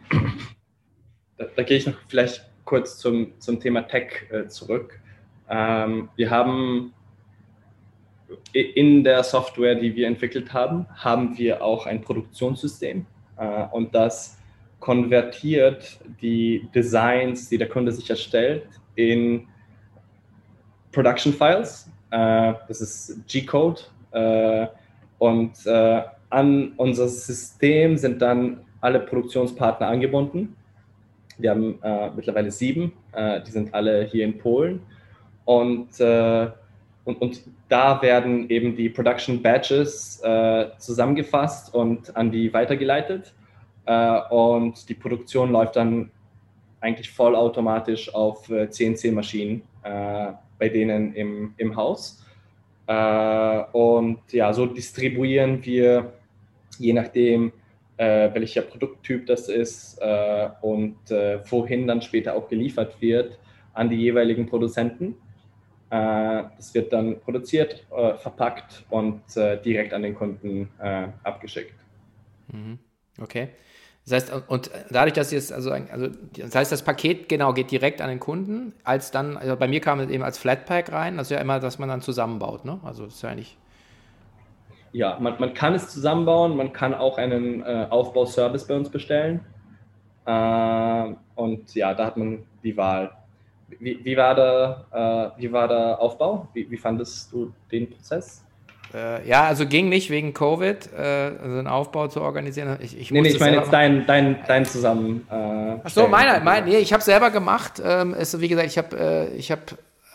[1.36, 5.00] da, da gehe ich noch vielleicht kurz zum, zum Thema Tech äh, zurück.
[5.48, 6.92] Ähm, wir haben
[8.52, 13.06] in der Software, die wir entwickelt haben, haben wir auch ein Produktionssystem
[13.38, 14.36] äh, und das
[14.80, 19.48] konvertiert die Designs, die der Kunde sich erstellt, in
[20.92, 21.90] Production Files.
[22.10, 24.66] Äh, das ist G-Code äh,
[25.18, 30.54] und äh, an unser System sind dann alle Produktionspartner angebunden
[31.38, 34.80] wir haben äh, mittlerweile sieben, äh, die sind alle hier in Polen.
[35.44, 36.48] Und, äh,
[37.04, 43.32] und, und da werden eben die Production Badges äh, zusammengefasst und an die weitergeleitet.
[43.86, 46.10] Äh, und die Produktion läuft dann
[46.80, 52.24] eigentlich vollautomatisch auf CNC-Maschinen äh, bei denen im, im Haus.
[53.72, 56.12] und ja, so distribuieren wir
[56.78, 57.52] je nachdem,
[57.98, 63.38] äh, welcher Produkttyp das ist äh, und äh, wohin dann später auch geliefert wird
[63.74, 65.16] an die jeweiligen Produzenten.
[65.90, 69.20] Äh, das wird dann produziert, äh, verpackt und
[69.64, 70.70] direkt an den Kunden
[71.22, 71.74] abgeschickt.
[72.52, 72.78] Mhm.
[73.20, 73.48] Okay.
[74.04, 78.00] Das heißt, und dadurch, dass jetzt, also, also, das heißt, das Paket genau geht direkt
[78.00, 81.26] an den Kunden, als dann, also bei mir kam es eben als Flatpack rein, das
[81.26, 82.80] ist ja immer, dass man dann zusammenbaut, ne?
[82.84, 83.58] Also das ist ja eigentlich
[84.98, 89.40] ja, man, man kann es zusammenbauen, man kann auch einen äh, Aufbauservice bei uns bestellen.
[90.26, 93.12] Äh, und ja, da hat man die Wahl.
[93.78, 96.48] Wie, wie, war, der, äh, wie war der Aufbau?
[96.52, 98.44] Wie, wie fandest du den Prozess?
[98.92, 102.76] Äh, ja, also ging nicht wegen Covid, äh, also einen Aufbau zu organisieren.
[102.80, 105.28] Ich, ich nee, nee, ich meine jetzt dein, dein, dein zusammen.
[105.30, 107.80] Äh, Ach so, meiner, mein, nee, ich habe selber gemacht.
[107.84, 109.60] Ähm, ist, wie gesagt, ich habe äh, ich hab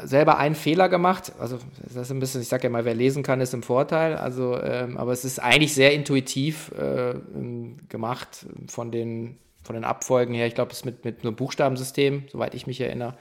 [0.01, 1.33] selber einen Fehler gemacht.
[1.39, 4.15] Also das ist ein bisschen, ich sage ja mal, wer lesen kann, ist im Vorteil.
[4.15, 7.15] Also, ähm, aber es ist eigentlich sehr intuitiv äh,
[7.89, 10.47] gemacht von den, von den Abfolgen her.
[10.47, 13.15] Ich glaube, es ist mit, mit einem Buchstabensystem, soweit ich mich erinnere.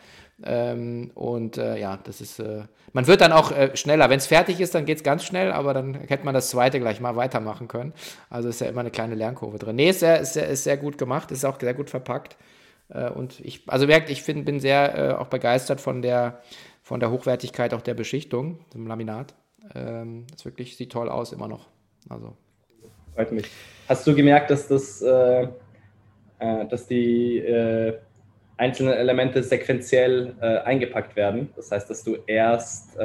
[0.44, 4.10] Ähm, und äh, ja, das ist, äh, man wird dann auch äh, schneller.
[4.10, 6.80] Wenn es fertig ist, dann geht es ganz schnell, aber dann hätte man das zweite
[6.80, 7.92] gleich mal weitermachen können.
[8.28, 9.76] Also ist ja immer eine kleine Lernkurve drin.
[9.76, 12.36] Nee, ist sehr, ist sehr, ist sehr gut gemacht, ist auch sehr gut verpackt.
[12.88, 16.40] Äh, und ich, also merkt, ich find, bin sehr äh, auch begeistert von der,
[16.82, 19.34] von der Hochwertigkeit auch der Beschichtung, dem Laminat.
[19.74, 21.68] Ähm, das wirklich sieht toll aus immer noch.
[22.08, 22.36] Also.
[23.14, 23.50] Freut mich.
[23.88, 25.48] Hast du gemerkt, dass das, äh,
[26.38, 27.98] äh, dass die äh,
[28.56, 31.50] einzelnen Elemente sequenziell äh, eingepackt werden?
[31.56, 32.96] Das heißt, dass du erst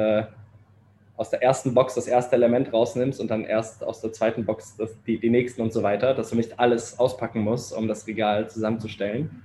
[1.16, 4.76] aus der ersten Box das erste Element rausnimmst und dann erst aus der zweiten Box
[4.76, 8.06] das, die, die nächsten und so weiter, dass du nicht alles auspacken musst, um das
[8.06, 9.42] Regal zusammenzustellen.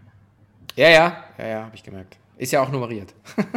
[0.76, 2.18] Ja, ja, ja, ja, habe ich gemerkt.
[2.38, 3.14] Ist ja auch nummeriert.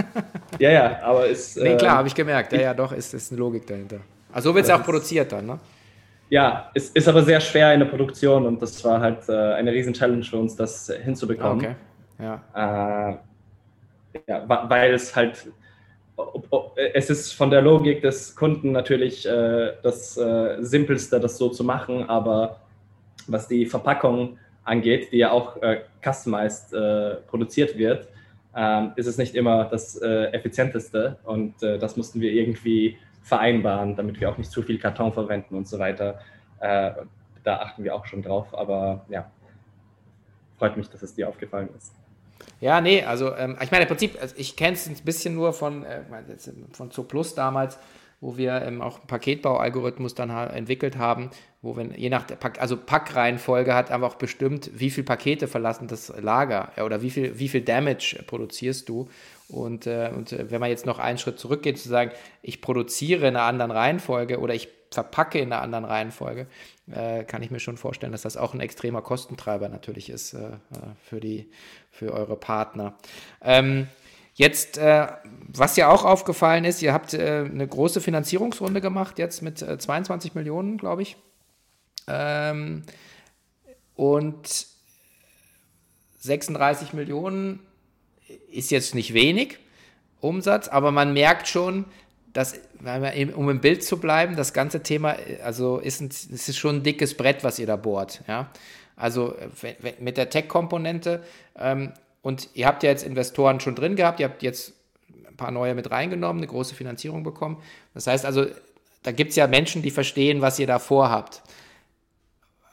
[0.59, 1.57] ja, ja, aber ist.
[1.57, 2.53] Nee, klar, ähm, habe ich gemerkt.
[2.53, 4.01] Ja, ja, doch, ist, ist eine Logik dahinter.
[4.33, 5.59] Also so wird es ja auch produziert dann, ne?
[6.29, 9.73] Ja, es ist aber sehr schwer in der Produktion und das war halt äh, eine
[9.73, 11.59] riesen Challenge für uns, das hinzubekommen.
[11.59, 11.75] Okay.
[12.19, 13.11] Ja.
[13.13, 13.17] Äh,
[14.29, 15.49] ja, weil es halt
[16.95, 21.65] es ist von der Logik des Kunden natürlich äh, das äh, Simpelste, das so zu
[21.65, 22.61] machen, aber
[23.27, 28.09] was die Verpackung angeht, die ja auch äh, customized äh, produziert wird,
[28.55, 33.97] ähm, ist es nicht immer das äh, effizienteste und äh, das mussten wir irgendwie vereinbaren,
[33.97, 36.21] damit wir auch nicht zu viel Karton verwenden und so weiter.
[36.61, 36.93] Äh,
[37.45, 39.31] da achten wir auch schon drauf, aber ja,
[40.59, 41.95] freut mich, dass es dir aufgefallen ist.
[42.61, 45.53] Ja, nee, also ähm, ich meine, im Prinzip, also ich kenne es ein bisschen nur
[45.53, 46.01] von, äh,
[46.73, 47.79] von Zooplus damals,
[48.21, 52.77] wo wir ähm, auch einen Paketbaualgorithmus dann entwickelt haben, wo wir je nach Pack, also
[52.77, 57.39] Packreihenfolge hat aber auch bestimmt, wie viele Pakete verlassen das Lager ja, oder wie viel,
[57.39, 59.09] wie viel Damage produzierst du.
[59.49, 62.11] Und, äh, und äh, wenn man jetzt noch einen Schritt zurückgeht, zu sagen,
[62.43, 66.47] ich produziere in einer anderen Reihenfolge oder ich verpacke in einer anderen Reihenfolge,
[66.91, 70.47] äh, kann ich mir schon vorstellen, dass das auch ein extremer Kostentreiber natürlich ist äh,
[70.47, 70.51] äh
[71.03, 71.51] für, die,
[71.91, 72.97] für eure Partner.
[73.43, 73.89] Ähm,
[74.37, 75.07] Jetzt, äh,
[75.49, 79.79] was ja auch aufgefallen ist, ihr habt äh, eine große Finanzierungsrunde gemacht, jetzt mit äh,
[79.79, 81.17] 22 Millionen, glaube ich.
[82.07, 82.83] Ähm,
[83.95, 84.67] und
[86.19, 87.61] 36 Millionen
[88.53, 89.59] ist jetzt nicht wenig
[90.21, 91.87] Umsatz, aber man merkt schon,
[92.35, 92.61] dass,
[93.35, 96.83] um im Bild zu bleiben, das ganze Thema, also ist, ein, es ist schon ein
[96.83, 98.23] dickes Brett, was ihr da bohrt.
[98.29, 98.51] Ja?
[98.97, 99.35] Also
[99.99, 101.25] mit der Tech-Komponente
[101.59, 101.95] ähm,
[102.27, 104.75] und ihr habt ja jetzt Investoren schon drin gehabt, ihr habt jetzt
[105.29, 107.63] ein paar neue mit reingenommen, eine große Finanzierung bekommen.
[107.95, 108.47] Das heißt also,
[109.05, 111.41] da gibt es ja Menschen, die verstehen, was ihr da vorhabt.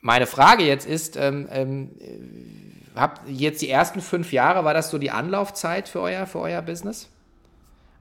[0.02, 1.92] Meine Frage jetzt ist, ähm, ähm,
[2.96, 6.64] habt jetzt die ersten fünf Jahre, war das so die Anlaufzeit für euer, für euer
[6.64, 7.08] Business?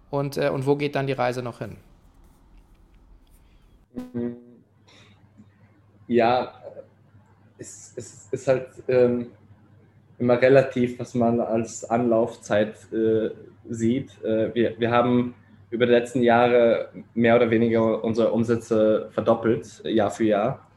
[0.08, 1.76] Und, äh, und wo geht dann die Reise noch hin?
[6.06, 6.62] Ja,
[7.58, 9.26] es, es ist halt ähm,
[10.22, 13.30] immer relativ, was man als Anlaufzeit äh,
[13.68, 14.22] sieht.
[14.22, 15.34] Äh, wir, wir haben
[15.70, 20.68] über die letzten Jahre mehr oder weniger unsere Umsätze verdoppelt, Jahr für Jahr.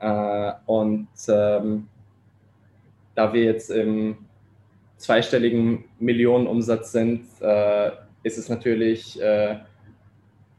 [0.00, 1.86] Äh, und ähm,
[3.14, 4.16] da wir jetzt im
[4.96, 7.90] zweistelligen Millionenumsatz sind, äh,
[8.22, 9.56] ist es natürlich äh,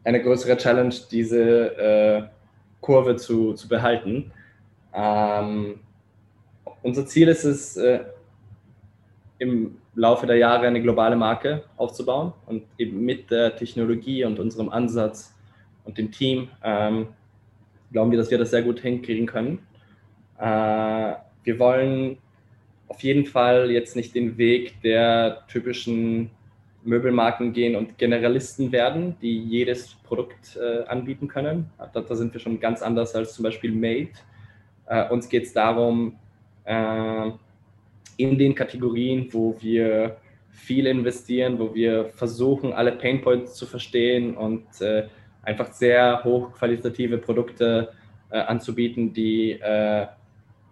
[0.04, 2.24] eine größere Challenge, diese äh,
[2.80, 4.32] Kurve zu, zu behalten.
[4.94, 5.80] Ähm,
[6.84, 7.76] unser Ziel ist es,
[9.46, 14.70] im Laufe der Jahre eine globale Marke aufzubauen und eben mit der Technologie und unserem
[14.70, 15.34] Ansatz
[15.86, 17.08] und dem Team ähm,
[17.92, 19.60] glauben wir, dass wir das sehr gut hinkriegen können.
[20.38, 22.18] Äh, wir wollen
[22.88, 26.30] auf jeden Fall jetzt nicht den Weg der typischen
[26.84, 31.70] Möbelmarken gehen und Generalisten werden, die jedes Produkt äh, anbieten können.
[31.78, 34.12] Da, da, sind wir schon ganz anders als zum Beispiel Made.
[34.88, 36.18] Äh, uns geht es darum,
[36.66, 37.32] äh,
[38.18, 40.18] in den Kategorien, wo wir
[40.50, 45.08] viel investieren, wo wir versuchen, alle Painpoints zu verstehen und äh,
[45.44, 47.90] einfach sehr hochqualitative Produkte
[48.32, 50.08] äh, anzubieten, die äh,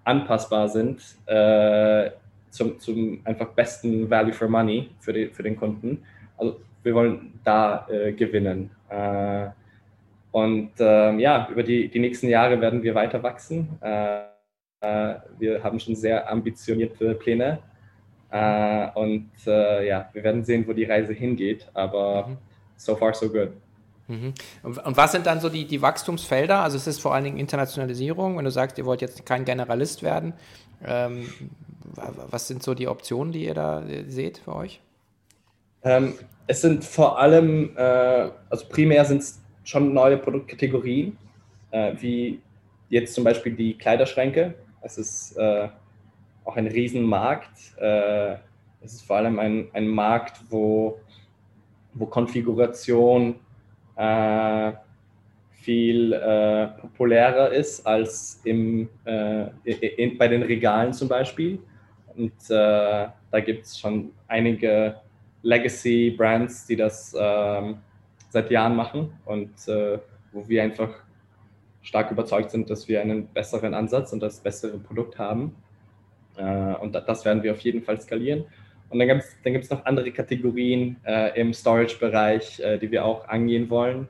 [0.04, 2.12] anpassbar sind äh,
[2.50, 6.04] zum, zum einfach besten Value for Money für, die, für den Kunden.
[6.38, 8.70] Also wir wollen da äh, gewinnen.
[8.90, 9.48] Äh,
[10.32, 13.70] und ähm, ja, über die, die nächsten Jahre werden wir weiter wachsen.
[14.84, 17.60] Äh, wir haben schon sehr ambitionierte Pläne.
[18.30, 21.68] Äh, und äh, ja, wir werden sehen, wo die Reise hingeht.
[21.74, 22.38] Aber mhm.
[22.76, 23.50] so far, so good.
[24.08, 24.34] Mhm.
[24.64, 26.60] Und was sind dann so die, die Wachstumsfelder?
[26.60, 28.38] Also es ist vor allen Dingen Internationalisierung.
[28.38, 30.34] Wenn du sagst, ihr wollt jetzt kein Generalist werden,
[30.86, 31.30] ähm,
[32.30, 34.82] was sind so die Optionen, die ihr da seht für euch?
[35.84, 36.16] Ähm,
[36.48, 41.18] es sind vor allem, äh, also primär sind es schon neue Produktkategorien,
[41.72, 42.42] äh, wie
[42.90, 44.56] jetzt zum Beispiel die Kleiderschränke.
[44.84, 45.70] Es ist äh,
[46.44, 47.78] auch ein Riesenmarkt.
[47.78, 48.34] Äh,
[48.82, 51.00] es ist vor allem ein, ein Markt, wo,
[51.94, 53.36] wo Konfiguration
[53.96, 54.74] äh,
[55.52, 61.60] viel äh, populärer ist als im, äh, in, bei den Regalen zum Beispiel.
[62.16, 64.98] Und äh, da gibt es schon einige
[65.44, 67.78] Legacy-Brands, die das ähm,
[68.30, 69.52] seit Jahren machen und
[70.32, 70.90] wo wir einfach
[71.84, 75.56] stark überzeugt sind, dass wir einen besseren Ansatz und das bessere Produkt haben.
[76.38, 78.46] Äh, und das werden wir auf jeden Fall skalieren.
[78.90, 83.06] Und dann gibt es dann gibt's noch andere Kategorien äh, im Storage-Bereich, äh, die wir
[83.06, 84.08] auch angehen wollen.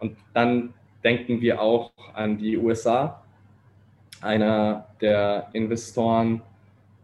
[0.00, 3.22] Und dann denken wir auch an die USA.
[4.20, 6.42] Einer der Investoren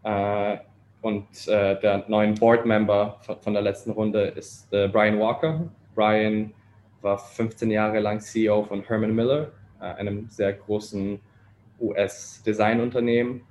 [0.03, 0.57] äh,
[1.01, 5.69] und äh, der neuen Board-Member von, von, der letzten Runde ist äh, Brian Walker.
[5.95, 6.53] Brian
[7.01, 11.19] war 15 Jahre lang CEO von Herman Miller äh, einem sehr großen
[11.79, 13.41] US-Designunternehmen.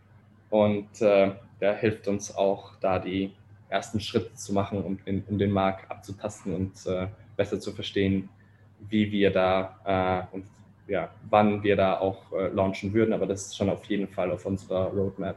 [0.50, 3.32] Und äh, der hilft uns auch, da die
[3.68, 8.28] ersten Schritt zu machen, um, in, um den Markt abzutasten und äh, besser zu verstehen,
[8.88, 10.44] wie wir da äh, und
[10.86, 13.12] ja, wann wir da auch äh, launchen würden.
[13.12, 15.36] Aber das ist schon auf jeden Fall auf unserer Roadmap.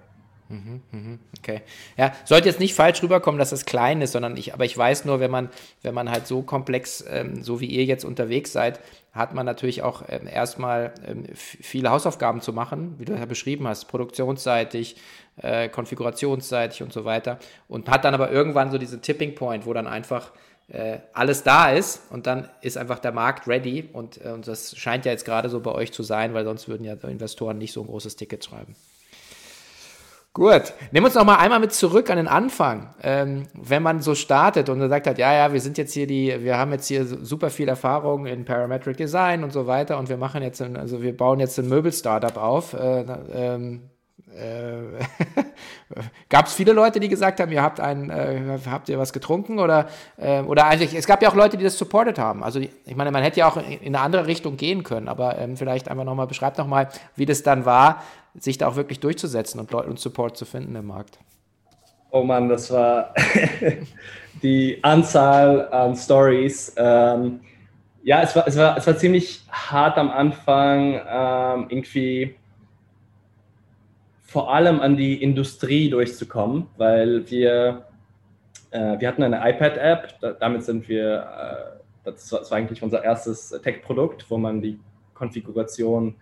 [0.51, 1.61] Mhm, mhm, okay.
[1.95, 5.05] Ja, sollte jetzt nicht falsch rüberkommen, dass es klein ist, sondern ich, aber ich weiß
[5.05, 5.49] nur, wenn man,
[5.81, 8.81] wenn man halt so komplex, ähm, so wie ihr jetzt unterwegs seid,
[9.13, 13.65] hat man natürlich auch ähm, erstmal ähm, viele Hausaufgaben zu machen, wie du ja beschrieben
[13.65, 14.97] hast, produktionsseitig,
[15.37, 17.39] äh, konfigurationsseitig und so weiter.
[17.69, 20.31] Und hat dann aber irgendwann so diesen Tipping Point, wo dann einfach
[20.67, 24.77] äh, alles da ist und dann ist einfach der Markt ready und, äh, und das
[24.77, 27.71] scheint ja jetzt gerade so bei euch zu sein, weil sonst würden ja Investoren nicht
[27.71, 28.75] so ein großes Ticket schreiben.
[30.33, 32.95] Gut, nehmen wir uns noch mal einmal mit zurück an den Anfang.
[33.03, 36.33] Ähm, wenn man so startet und sagt hat, ja, ja, wir sind jetzt hier die,
[36.41, 40.15] wir haben jetzt hier super viel Erfahrung in Parametric Design und so weiter und wir
[40.15, 42.71] machen jetzt, ein, also wir bauen jetzt ein Möbel-Startup auf.
[42.73, 43.03] Äh,
[43.33, 43.90] ähm,
[44.35, 45.03] äh,
[46.29, 49.59] gab es viele Leute, die gesagt haben, ihr habt ein, äh, habt ihr was getrunken
[49.59, 52.43] oder äh, oder eigentlich, es gab ja auch Leute, die das supported haben.
[52.43, 55.37] Also ich meine, man hätte ja auch in, in eine andere Richtung gehen können, aber
[55.37, 58.03] ähm, vielleicht einfach nochmal, beschreibt nochmal, wie das dann war,
[58.39, 61.19] sich da auch wirklich durchzusetzen und und Support zu finden im Markt?
[62.11, 63.13] Oh Mann, das war
[64.43, 66.73] die Anzahl an Stories.
[66.77, 67.39] Ähm,
[68.03, 72.35] ja, es war, es, war, es war ziemlich hart am Anfang, ähm, irgendwie
[74.31, 77.85] vor allem an die Industrie durchzukommen, weil wir,
[78.69, 81.17] äh, wir hatten eine iPad-App, da, damit sind wir,
[82.05, 84.79] äh, das, war, das war eigentlich unser erstes Tech-Produkt, wo man die
[85.15, 86.15] Konfiguration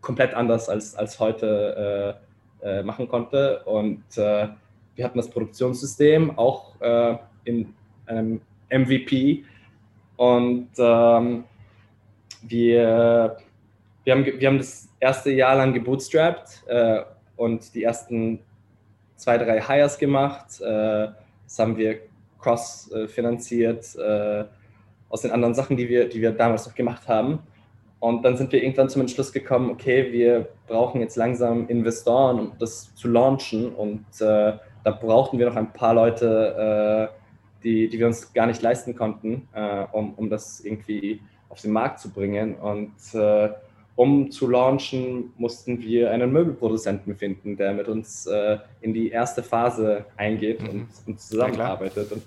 [0.00, 2.18] komplett anders als, als heute
[2.60, 3.62] äh, äh, machen konnte.
[3.66, 4.48] Und äh,
[4.96, 7.72] wir hatten das Produktionssystem auch äh, in
[8.06, 9.44] einem MVP.
[10.16, 11.44] Und ähm,
[12.42, 13.36] wir,
[14.02, 16.64] wir, haben, wir haben das erste Jahr lang gebootstrapped
[17.38, 18.40] und die ersten
[19.16, 20.60] zwei, drei Hires gemacht.
[20.60, 21.08] Äh,
[21.44, 22.00] das haben wir
[22.38, 23.96] cross-finanziert
[25.08, 27.40] aus den anderen Sachen, die wir, die wir damals noch gemacht haben.
[28.00, 32.52] Und dann sind wir irgendwann zum Entschluss gekommen, okay, wir brauchen jetzt langsam Investoren, um
[32.58, 33.74] das zu launchen.
[33.74, 34.52] Und äh,
[34.84, 38.94] da brauchten wir noch ein paar Leute, äh, die, die wir uns gar nicht leisten
[38.94, 42.54] konnten, äh, um, um das irgendwie auf den Markt zu bringen.
[42.54, 43.50] Und äh,
[43.98, 49.42] um zu launchen, mussten wir einen Möbelproduzenten finden, der mit uns äh, in die erste
[49.42, 50.68] Phase eingeht mhm.
[50.68, 52.12] und, und zusammenarbeitet.
[52.12, 52.22] Und,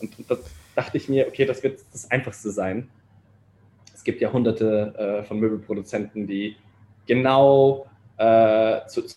[0.00, 0.36] und, und da
[0.74, 2.88] dachte ich mir, okay, das wird das Einfachste sein
[4.00, 6.56] es gibt ja hunderte äh, von Möbelproduzenten, die
[7.06, 9.14] genau äh, zu, zu,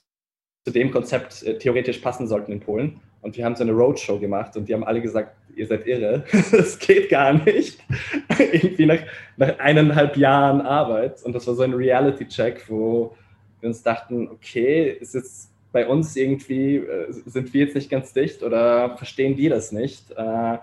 [0.67, 2.99] dem Konzept äh, theoretisch passen sollten in Polen.
[3.23, 6.25] Und wir haben so eine Roadshow gemacht und die haben alle gesagt, ihr seid irre,
[6.51, 7.79] das geht gar nicht.
[8.37, 8.99] Irgendwie nach,
[9.37, 11.23] nach eineinhalb Jahren Arbeit.
[11.23, 13.15] Und das war so ein Reality-Check, wo
[13.61, 18.13] wir uns dachten, okay, ist jetzt bei uns irgendwie, äh, sind wir jetzt nicht ganz
[18.13, 20.11] dicht oder verstehen die das nicht?
[20.11, 20.57] Äh,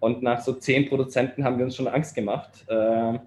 [0.00, 2.64] und nach so zehn Produzenten haben wir uns schon Angst gemacht.
[2.68, 3.18] Äh,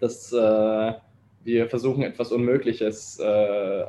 [0.00, 3.18] dass wir versuchen, etwas Unmögliches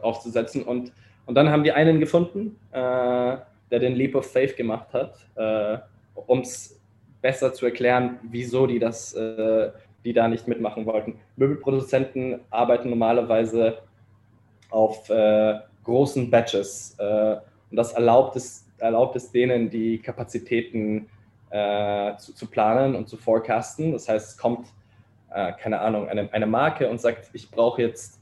[0.02, 0.64] aufzusetzen.
[0.64, 0.94] Und,
[1.26, 2.56] und dann haben wir einen gefunden,
[3.72, 5.78] der den Leap of Faith gemacht hat, äh,
[6.14, 6.80] um es
[7.22, 9.72] besser zu erklären, wieso die das, äh,
[10.04, 11.20] die da nicht mitmachen wollten.
[11.36, 13.80] Möbelproduzenten arbeiten normalerweise
[14.70, 21.08] auf äh, großen Batches und das erlaubt es, erlaubt es denen, die Kapazitäten
[22.18, 23.92] zu, zu planen und zu forecasten.
[23.92, 24.66] Das heißt, es kommt
[25.36, 28.22] äh, keine Ahnung, eine, eine Marke und sagt, ich brauche jetzt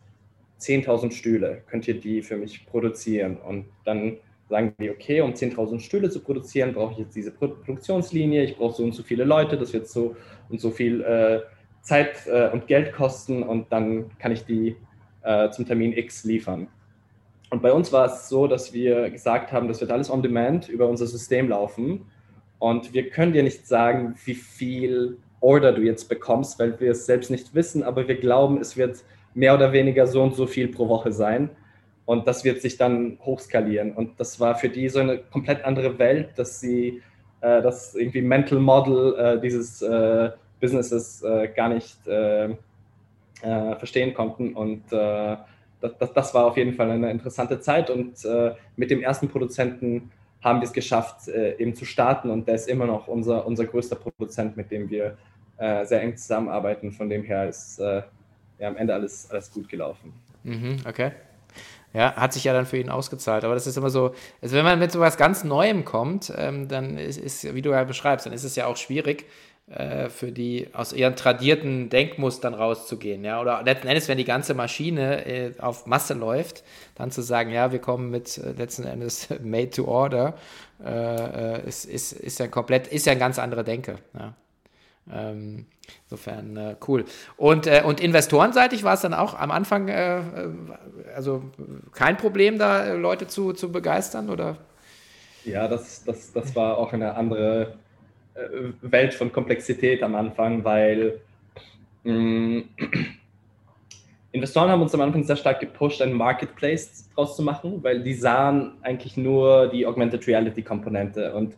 [0.60, 3.38] 10.000 Stühle, könnt ihr die für mich produzieren?
[3.38, 4.18] Und dann
[4.54, 8.76] sagen die, okay, um 10.000 Stühle zu produzieren, brauche ich jetzt diese Produktionslinie, ich brauche
[8.76, 10.16] so und so viele Leute, das wird so
[10.50, 11.40] und so viel äh,
[11.82, 13.42] Zeit äh, und Geld kosten.
[13.42, 14.76] Und dann kann ich die
[15.24, 16.68] äh, zum Termin X liefern.
[17.50, 20.70] Und bei uns war es so, dass wir gesagt haben, das wird alles on demand
[20.70, 22.06] über unser System laufen.
[22.60, 27.08] Und wir können dir nicht sagen, wie viel Order du jetzt bekommst, weil wir es
[27.08, 30.68] selbst nicht wissen, aber wir glauben, es wird mehr oder weniger so und so viel
[30.68, 31.50] pro Woche sein.
[32.06, 33.94] Und das wird sich dann hochskalieren.
[33.94, 37.02] Und das war für die so eine komplett andere Welt, dass sie
[37.42, 42.56] äh, das irgendwie Mental Model äh, dieses äh, Businesses äh, gar nicht äh, äh,
[43.78, 44.54] verstehen konnten.
[44.54, 47.90] Und das, das, das, war auf jeden Fall eine interessante Zeit.
[47.90, 48.26] Und
[48.78, 52.30] mit dem ersten Produzenten haben wir es geschafft, eben zu starten.
[52.30, 55.18] Und der ist immer noch unser, unser größter Produzent, mit dem wir
[55.58, 56.92] äh, sehr eng zusammenarbeiten.
[56.92, 58.02] Von dem her ist äh,
[58.60, 60.14] ja, am Ende alles, alles gut gelaufen.
[60.44, 61.12] Mhm, okay.
[61.94, 63.44] Ja, hat sich ja dann für ihn ausgezahlt.
[63.44, 66.68] Aber das ist immer so, also wenn man mit so was ganz Neuem kommt, ähm,
[66.68, 69.26] dann ist, ist, wie du ja beschreibst, dann ist es ja auch schwierig,
[69.68, 74.54] äh, für die aus ihren tradierten Denkmustern rauszugehen, ja, oder letzten Endes, wenn die ganze
[74.56, 76.64] Maschine äh, auf Masse läuft,
[76.96, 80.36] dann zu sagen, ja, wir kommen mit äh, letzten Endes made to order,
[80.84, 84.34] äh, äh, ist, ist, ist ja komplett, ist ja eine ganz andere Denke, ja.
[85.12, 85.66] Ähm,
[86.06, 87.06] insofern äh, cool.
[87.36, 90.22] Und, äh, und investorenseitig war es dann auch am Anfang äh,
[91.16, 91.44] also
[91.92, 94.58] kein Problem, da Leute zu, zu begeistern, oder?
[95.46, 97.74] Ja, das, das, das war auch eine andere
[98.36, 98.40] äh,
[98.82, 101.20] Welt von Komplexität am Anfang, weil
[102.04, 102.64] mh, mm,
[104.32, 108.16] Investoren haben uns am Anfang sehr stark gepusht, einen Marketplace draus zu machen, weil die
[108.16, 111.54] sahen eigentlich nur die Augmented Reality Komponente und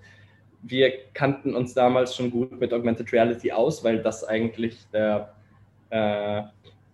[0.68, 5.34] wir kannten uns damals schon gut mit Augmented Reality aus, weil das eigentlich der,
[5.92, 6.42] äh,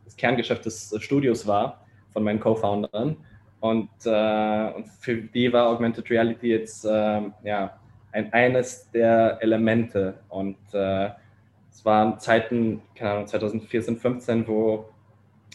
[0.04, 3.16] das Kerngeschäft des Studios war von meinen Co-Foundern.
[3.62, 7.80] Und, äh, und, für die war Augmented Reality jetzt äh, ja,
[8.12, 10.16] ein, eines der Elemente.
[10.28, 11.10] Und äh,
[11.72, 14.90] es waren Zeiten, keine Ahnung, 2014, 15, wo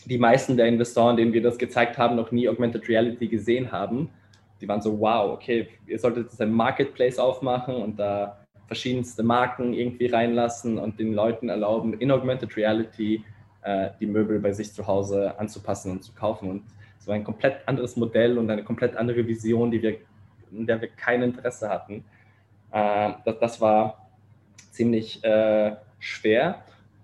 [0.07, 4.09] die meisten der Investoren, denen wir das gezeigt haben, noch nie Augmented Reality gesehen haben.
[4.61, 9.75] Die waren so, wow, okay, ihr solltet jetzt ein Marketplace aufmachen und da verschiedenste Marken
[9.75, 13.25] irgendwie reinlassen und den Leuten erlauben, in Augmented Reality
[13.63, 16.51] äh, die Möbel bei sich zu Hause anzupassen und zu kaufen.
[16.51, 16.63] Und
[16.99, 19.99] es war ein komplett anderes Modell und eine komplett andere Vision, die wir,
[20.51, 22.05] in der wir kein Interesse hatten.
[22.73, 24.09] Äh, das, das, war
[24.71, 26.63] ziemlich äh, schwer.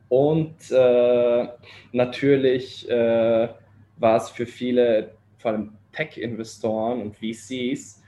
[0.09, 1.49] Und äh,
[1.93, 3.49] natürlich äh,
[3.97, 8.03] war es für viele, vor allem Tech-Investoren und VCs,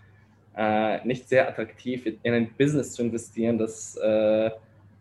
[0.56, 4.50] äh, nicht sehr attraktiv, in ein Business zu investieren, das äh,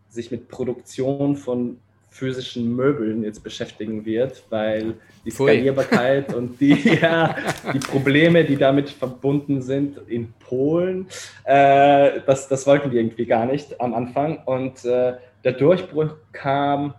[0.10, 1.78] sich mit Produktion von
[2.14, 4.94] physischen Möbeln jetzt beschäftigen wird, weil
[5.26, 7.36] die Skalierbarkeit und die, ja,
[7.74, 11.08] die Probleme, die damit verbunden sind in Polen,
[11.44, 14.38] äh, das, das wollten wir irgendwie gar nicht am Anfang.
[14.46, 15.14] Und äh,
[15.44, 16.94] der Durchbruch kam,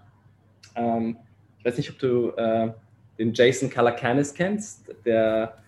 [0.74, 1.16] ähm,
[1.58, 2.72] ich weiß nicht, ob du äh,
[3.18, 5.58] den Jason Calacanis kennst, der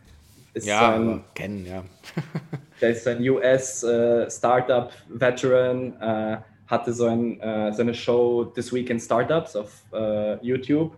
[0.57, 1.85] ist ja, ein, kennen, ja.
[2.81, 8.99] der ist ein US-Startup-Veteran, äh, hatte so, ein, äh, so eine Show This Week in
[8.99, 10.97] Startups auf äh, YouTube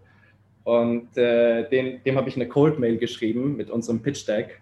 [0.65, 4.61] und äh, dem, dem habe ich eine Cold Mail geschrieben mit unserem Pitch Deck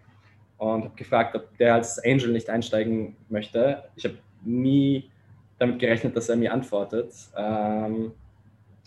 [0.56, 3.84] und habe gefragt, ob der als Angel nicht einsteigen möchte.
[3.96, 5.10] Ich habe nie
[5.58, 7.12] damit gerechnet, dass er mir antwortet.
[7.36, 8.12] Ähm,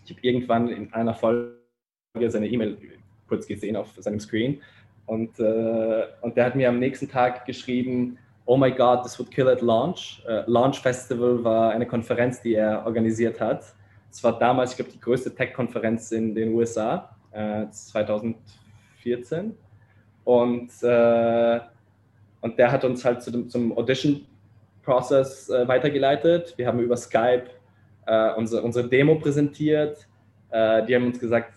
[0.05, 1.53] ich habe irgendwann in einer Folge
[2.27, 2.77] seine E-Mail
[3.27, 4.59] kurz gesehen auf seinem Screen
[5.09, 9.31] und, äh, und der hat mir am nächsten Tag geschrieben, Oh my God, this would
[9.31, 10.23] kill at launch.
[10.27, 13.63] Uh, launch Festival war eine Konferenz, die er organisiert hat.
[14.11, 19.55] Es war damals, ich glaube, die größte Tech-Konferenz in den USA, äh, 2014.
[20.25, 21.59] Und, äh,
[22.41, 26.53] und der hat uns halt zu dem, zum Audition-Prozess äh, weitergeleitet.
[26.57, 27.45] Wir haben über Skype
[28.05, 30.07] äh, unsere, unsere Demo präsentiert.
[30.51, 31.53] Äh, die haben uns gesagt,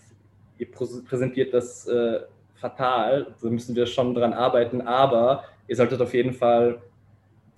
[0.57, 2.19] ihr präsentiert das äh,
[2.63, 6.81] fatal, da müssen wir schon dran arbeiten, aber ihr solltet auf jeden Fall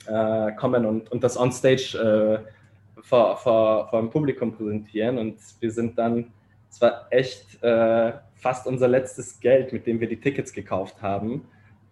[0.08, 5.20] äh, kommen und, und das on-stage äh, vor, vor, vor dem Publikum präsentieren.
[5.20, 6.34] Und wir sind dann,
[6.72, 11.48] es war echt äh, fast unser letztes Geld, mit dem wir die Tickets gekauft haben.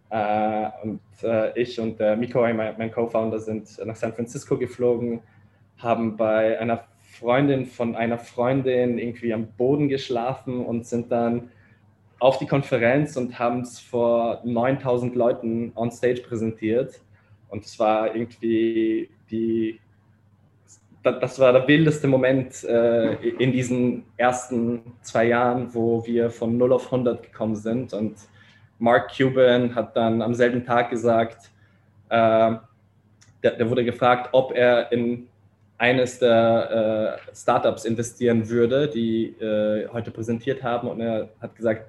[0.10, 5.22] Äh, und äh, ich und der Miko, mein, mein Co-Founder, sind nach San Francisco geflogen,
[5.78, 6.86] haben bei einer
[7.20, 11.52] Freundin von einer Freundin irgendwie am Boden geschlafen und sind dann
[12.24, 17.02] auf die Konferenz und haben es vor 9000 Leuten on stage präsentiert.
[17.50, 19.78] Und es war irgendwie die,
[21.04, 26.72] das war der wildeste Moment äh, in diesen ersten zwei Jahren, wo wir von 0
[26.72, 27.92] auf 100 gekommen sind.
[27.92, 28.16] Und
[28.80, 31.52] Mark Cuban hat dann am selben Tag gesagt,
[32.08, 32.56] äh,
[33.44, 35.28] der, der, wurde gefragt, ob er in
[35.78, 40.88] eines der äh, Startups investieren würde, die äh, heute präsentiert haben.
[40.88, 41.86] Und er hat gesagt,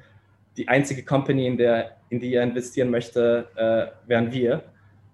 [0.57, 4.63] die einzige Company, in, der, in die er investieren möchte, äh, wären wir.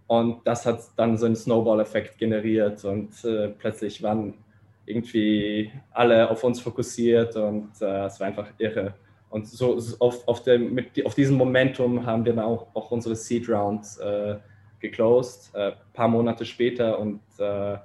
[0.06, 4.34] Und das hat dann so einen Snowball-Effekt generiert und äh, plötzlich waren
[4.84, 8.94] irgendwie alle auf uns fokussiert und äh, es war einfach irre.
[9.28, 13.14] Und so auf, auf, dem, mit, auf diesem Momentum haben wir dann auch, auch unsere
[13.14, 14.36] Seed Rounds äh,
[14.80, 17.78] geclosed, ein äh, paar Monate später und äh,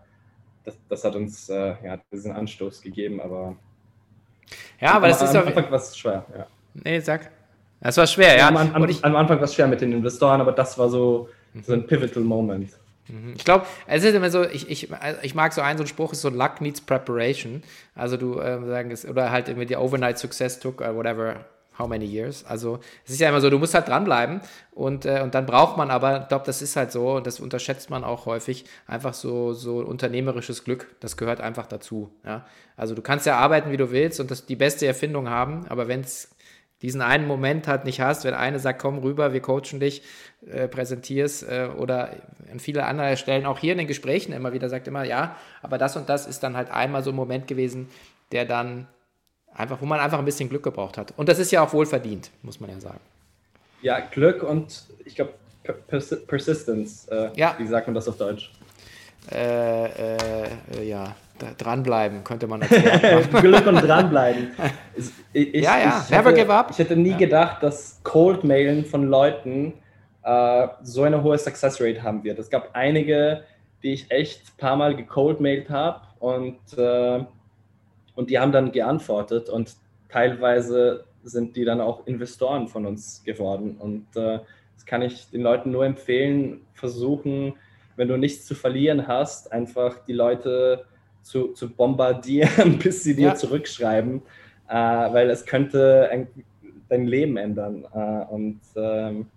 [0.64, 3.56] das, das, hat uns ja, diesen Anstoß gegeben, aber
[4.82, 6.26] ja, aber das ist Anfang was schwer.
[6.36, 6.48] Ja.
[6.74, 7.30] Nee, sag.
[7.82, 8.48] Das war schwer, ja.
[8.48, 11.30] Am, ich, am Anfang war es schwer mit den Investoren, aber das war so,
[11.64, 12.72] so ein pivotal Moment.
[13.08, 13.34] Mhm.
[13.36, 14.90] Ich glaube, es ist immer so, ich, ich,
[15.22, 17.64] ich mag so einen, so ein Spruch ist so Luck needs preparation.
[17.94, 21.46] Also du äh, sagen es, oder halt irgendwie die Overnight Success took, or whatever,
[21.78, 22.46] how many years?
[22.46, 25.78] Also es ist ja immer so, du musst halt dranbleiben und, äh, und dann braucht
[25.78, 29.14] man aber, ich glaube, das ist halt so und das unterschätzt man auch häufig, einfach
[29.14, 32.12] so, so unternehmerisches Glück, das gehört einfach dazu.
[32.26, 32.46] Ja?
[32.78, 35.88] Also du kannst ja arbeiten, wie du willst und das, die beste Erfindung haben, aber
[35.88, 36.35] wenn es
[36.86, 40.04] diesen einen Moment halt nicht hast, wenn eine sagt, komm rüber, wir coachen dich,
[40.48, 42.12] äh, präsentierst äh, oder
[42.52, 45.80] an viele andere Stellen, auch hier in den Gesprächen immer wieder sagt immer, ja, aber
[45.80, 47.90] das und das ist dann halt einmal so ein Moment gewesen,
[48.32, 48.86] der dann
[49.52, 51.12] einfach, wo man einfach ein bisschen Glück gebraucht hat.
[51.18, 53.00] Und das ist ja auch wohl verdient, muss man ja sagen.
[53.82, 55.34] Ja, Glück und ich glaube
[55.88, 57.08] Pers Persistence.
[57.08, 57.56] Äh, ja.
[57.58, 58.52] Wie sagt man das auf Deutsch?
[59.32, 61.16] Äh, äh, ja,
[61.58, 62.62] dranbleiben könnte man.
[63.42, 64.52] Glück und dranbleiben.
[65.34, 66.72] Ich, ja, ja, ich never hätte, give up.
[66.72, 67.18] Ich hätte nie ja.
[67.18, 69.74] gedacht, dass Cold-Mailen von Leuten
[70.24, 72.40] äh, so eine hohe Success Rate haben wird.
[72.40, 73.44] Es gab einige,
[73.84, 77.26] die ich echt ein paar Mal gecold-mailt habe und äh,
[78.16, 79.76] und die haben dann geantwortet und
[80.10, 83.78] teilweise sind die dann auch Investoren von uns geworden.
[83.78, 84.40] Und äh,
[84.76, 87.54] das kann ich den Leuten nur empfehlen, versuchen,
[87.96, 90.86] wenn du nichts zu verlieren hast, einfach die Leute
[91.22, 93.36] zu, zu bombardieren, bis sie dir ja.
[93.36, 94.22] zurückschreiben,
[94.70, 96.28] äh, weil es könnte ein,
[96.90, 97.86] dein Leben ändern.
[97.94, 99.28] Äh, und ähm,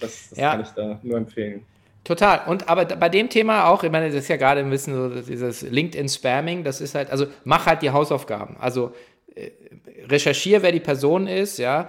[0.00, 0.52] das, das ja.
[0.52, 1.64] kann ich da nur empfehlen.
[2.02, 2.40] Total.
[2.46, 5.20] Und aber bei dem Thema auch, ich meine, das ist ja gerade ein bisschen so
[5.20, 8.56] dieses LinkedIn-Spamming, das ist halt, also mach halt die Hausaufgaben.
[8.58, 8.94] Also
[10.08, 11.88] recherchiere, wer die Person ist, ja,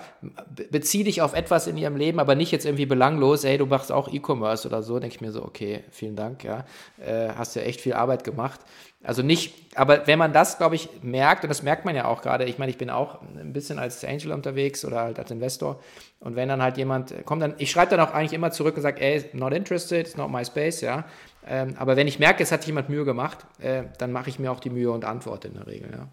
[0.69, 3.91] bezieh dich auf etwas in ihrem Leben, aber nicht jetzt irgendwie belanglos, hey, du machst
[3.91, 6.65] auch E-Commerce oder so, denke ich mir so, okay, vielen Dank, ja,
[7.03, 8.59] äh, hast ja echt viel Arbeit gemacht.
[9.03, 12.21] Also nicht, aber wenn man das, glaube ich, merkt, und das merkt man ja auch
[12.21, 15.79] gerade, ich meine, ich bin auch ein bisschen als Angel unterwegs oder halt als Investor,
[16.19, 18.83] und wenn dann halt jemand kommt, dann, ich schreibe dann auch eigentlich immer zurück und
[18.83, 21.05] sage, ey, not interested, it's not my space, ja.
[21.47, 24.51] Ähm, aber wenn ich merke, es hat jemand Mühe gemacht, äh, dann mache ich mir
[24.51, 26.07] auch die Mühe und antworte in der Regel, ja.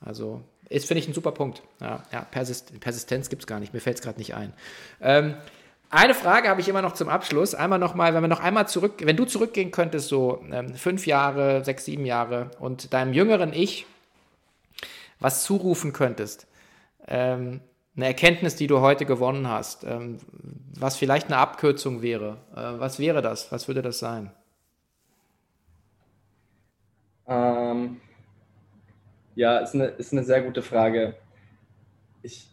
[0.00, 1.62] Also ist, finde ich, ein super Punkt.
[1.80, 4.52] Ja, ja Persist Persistenz gibt es gar nicht, mir fällt es gerade nicht ein.
[5.00, 5.34] Ähm,
[5.90, 7.54] eine Frage habe ich immer noch zum Abschluss.
[7.54, 11.64] Einmal nochmal, wenn wir noch einmal zurück, wenn du zurückgehen könntest, so ähm, fünf Jahre,
[11.64, 13.86] sechs, sieben Jahre und deinem jüngeren Ich
[15.20, 16.46] was zurufen könntest,
[17.06, 17.60] ähm,
[17.96, 20.18] eine Erkenntnis, die du heute gewonnen hast, ähm,
[20.78, 23.52] was vielleicht eine Abkürzung wäre, äh, was wäre das?
[23.52, 24.30] Was würde das sein?
[27.26, 28.00] Ähm,
[29.40, 31.14] ja, ist eine, ist eine sehr gute Frage.
[32.22, 32.46] Ich,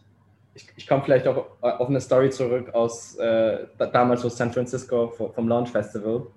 [0.54, 5.08] ich, ich komme vielleicht auch auf eine Story zurück aus äh, damals aus San Francisco
[5.08, 6.28] vom Launch Festival.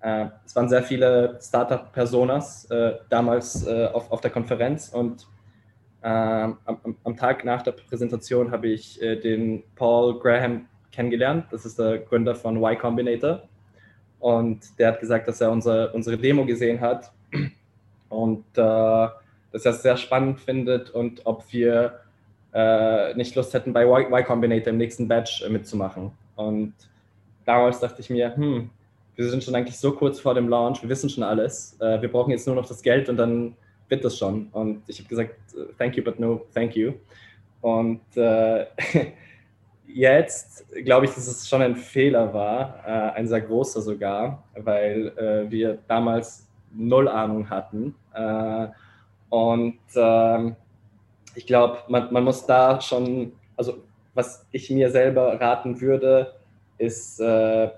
[0.00, 5.28] Äh, es waren sehr viele Startup-Personas äh, damals äh, auf, auf der Konferenz und
[6.02, 11.46] ähm, am, am, Tag nach der Präsentation habe ich äh, den Paul Graham kennengelernt.
[11.52, 13.44] Das ist der Gründer von Y Combinator.
[14.18, 17.12] Und der hat gesagt, dass er unsere, unsere Demo gesehen hat
[18.08, 19.08] und äh,
[19.52, 22.00] dass er es sehr spannend findet und ob wir
[22.52, 26.12] äh, nicht Lust hätten, bei Y Combinator im nächsten Batch äh, mitzumachen.
[26.36, 26.74] Und
[27.44, 28.70] damals dachte ich mir, hm,
[29.14, 31.76] wir sind schon eigentlich so kurz vor dem Launch, wir wissen schon alles.
[31.80, 33.56] Äh, wir brauchen jetzt nur noch das Geld und dann
[33.88, 34.48] wird das schon.
[34.52, 35.34] Und ich habe gesagt,
[35.78, 36.92] thank you, but no, thank you.
[37.60, 38.66] Und äh,
[39.86, 45.08] jetzt glaube ich, dass es schon ein Fehler war, äh, ein sehr großer sogar, weil
[45.16, 47.94] äh, wir damals null Ahnung hatten.
[49.32, 50.56] Und ähm,
[51.34, 53.78] ich glaube, man, man muss da schon, also
[54.12, 56.34] was ich mir selber raten würde,
[56.76, 57.70] ist äh,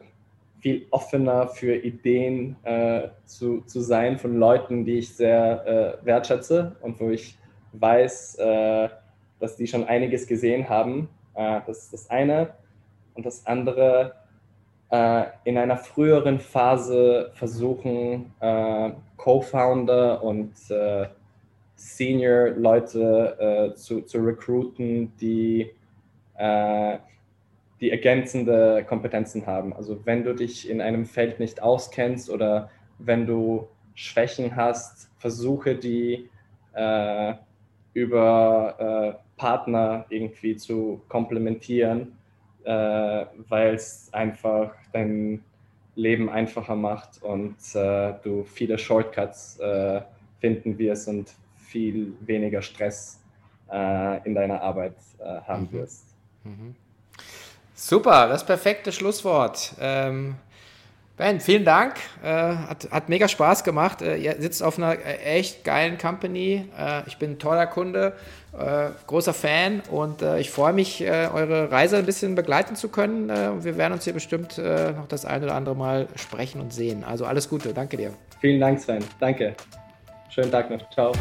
[0.59, 6.75] viel offener für Ideen äh, zu, zu sein von Leuten, die ich sehr äh, wertschätze
[6.81, 7.39] und wo ich
[7.75, 8.89] weiß, äh,
[9.39, 11.09] dass die schon einiges gesehen haben.
[11.35, 12.55] Äh, das ist das eine.
[13.15, 14.17] Und das andere,
[14.91, 18.33] äh, in einer früheren Phase versuchen,
[19.19, 20.53] Co-Founder und
[21.85, 25.71] Senior-Leute zu, zu recruiten, die
[27.81, 29.75] die ergänzende Kompetenzen haben.
[29.75, 35.75] Also wenn du dich in einem Feld nicht auskennst oder wenn du Schwächen hast, versuche
[35.75, 36.29] die
[36.73, 37.35] äh,
[37.93, 42.17] über äh, Partner irgendwie zu komplementieren,
[42.65, 45.45] äh, weil es einfach dein
[45.95, 50.01] Leben einfacher macht und äh, du viele Shortcuts äh,
[50.41, 51.35] finden wirst und
[51.75, 53.19] viel weniger Stress
[53.69, 54.95] äh, in deiner Arbeit
[55.49, 55.73] haben mhm.
[55.73, 56.05] wirst.
[56.45, 56.77] Mhm.
[57.75, 59.75] Super, das perfekte Schlusswort.
[59.81, 60.37] Ähm,
[61.17, 61.95] ben, vielen Dank.
[62.23, 64.03] Äh, hat, hat mega Spaß gemacht.
[64.03, 66.67] Äh, ihr sitzt auf einer äh, echt geilen Company.
[66.79, 68.15] Äh, ich bin ein toller Kunde,
[68.59, 73.29] äh, großer Fan und äh, ich freue mich, eure Reise ein bisschen begleiten zu können.
[73.65, 77.05] wir werden uns hier bestimmt noch das ein oder andere Mal sprechen und sehen.
[77.05, 77.75] Also alles Gute.
[77.75, 78.13] Danke dir.
[78.41, 79.05] Vielen Dank, Sven.
[79.21, 79.55] Danke.
[80.35, 80.91] Schönen Tag noch.
[80.91, 81.13] Ciao.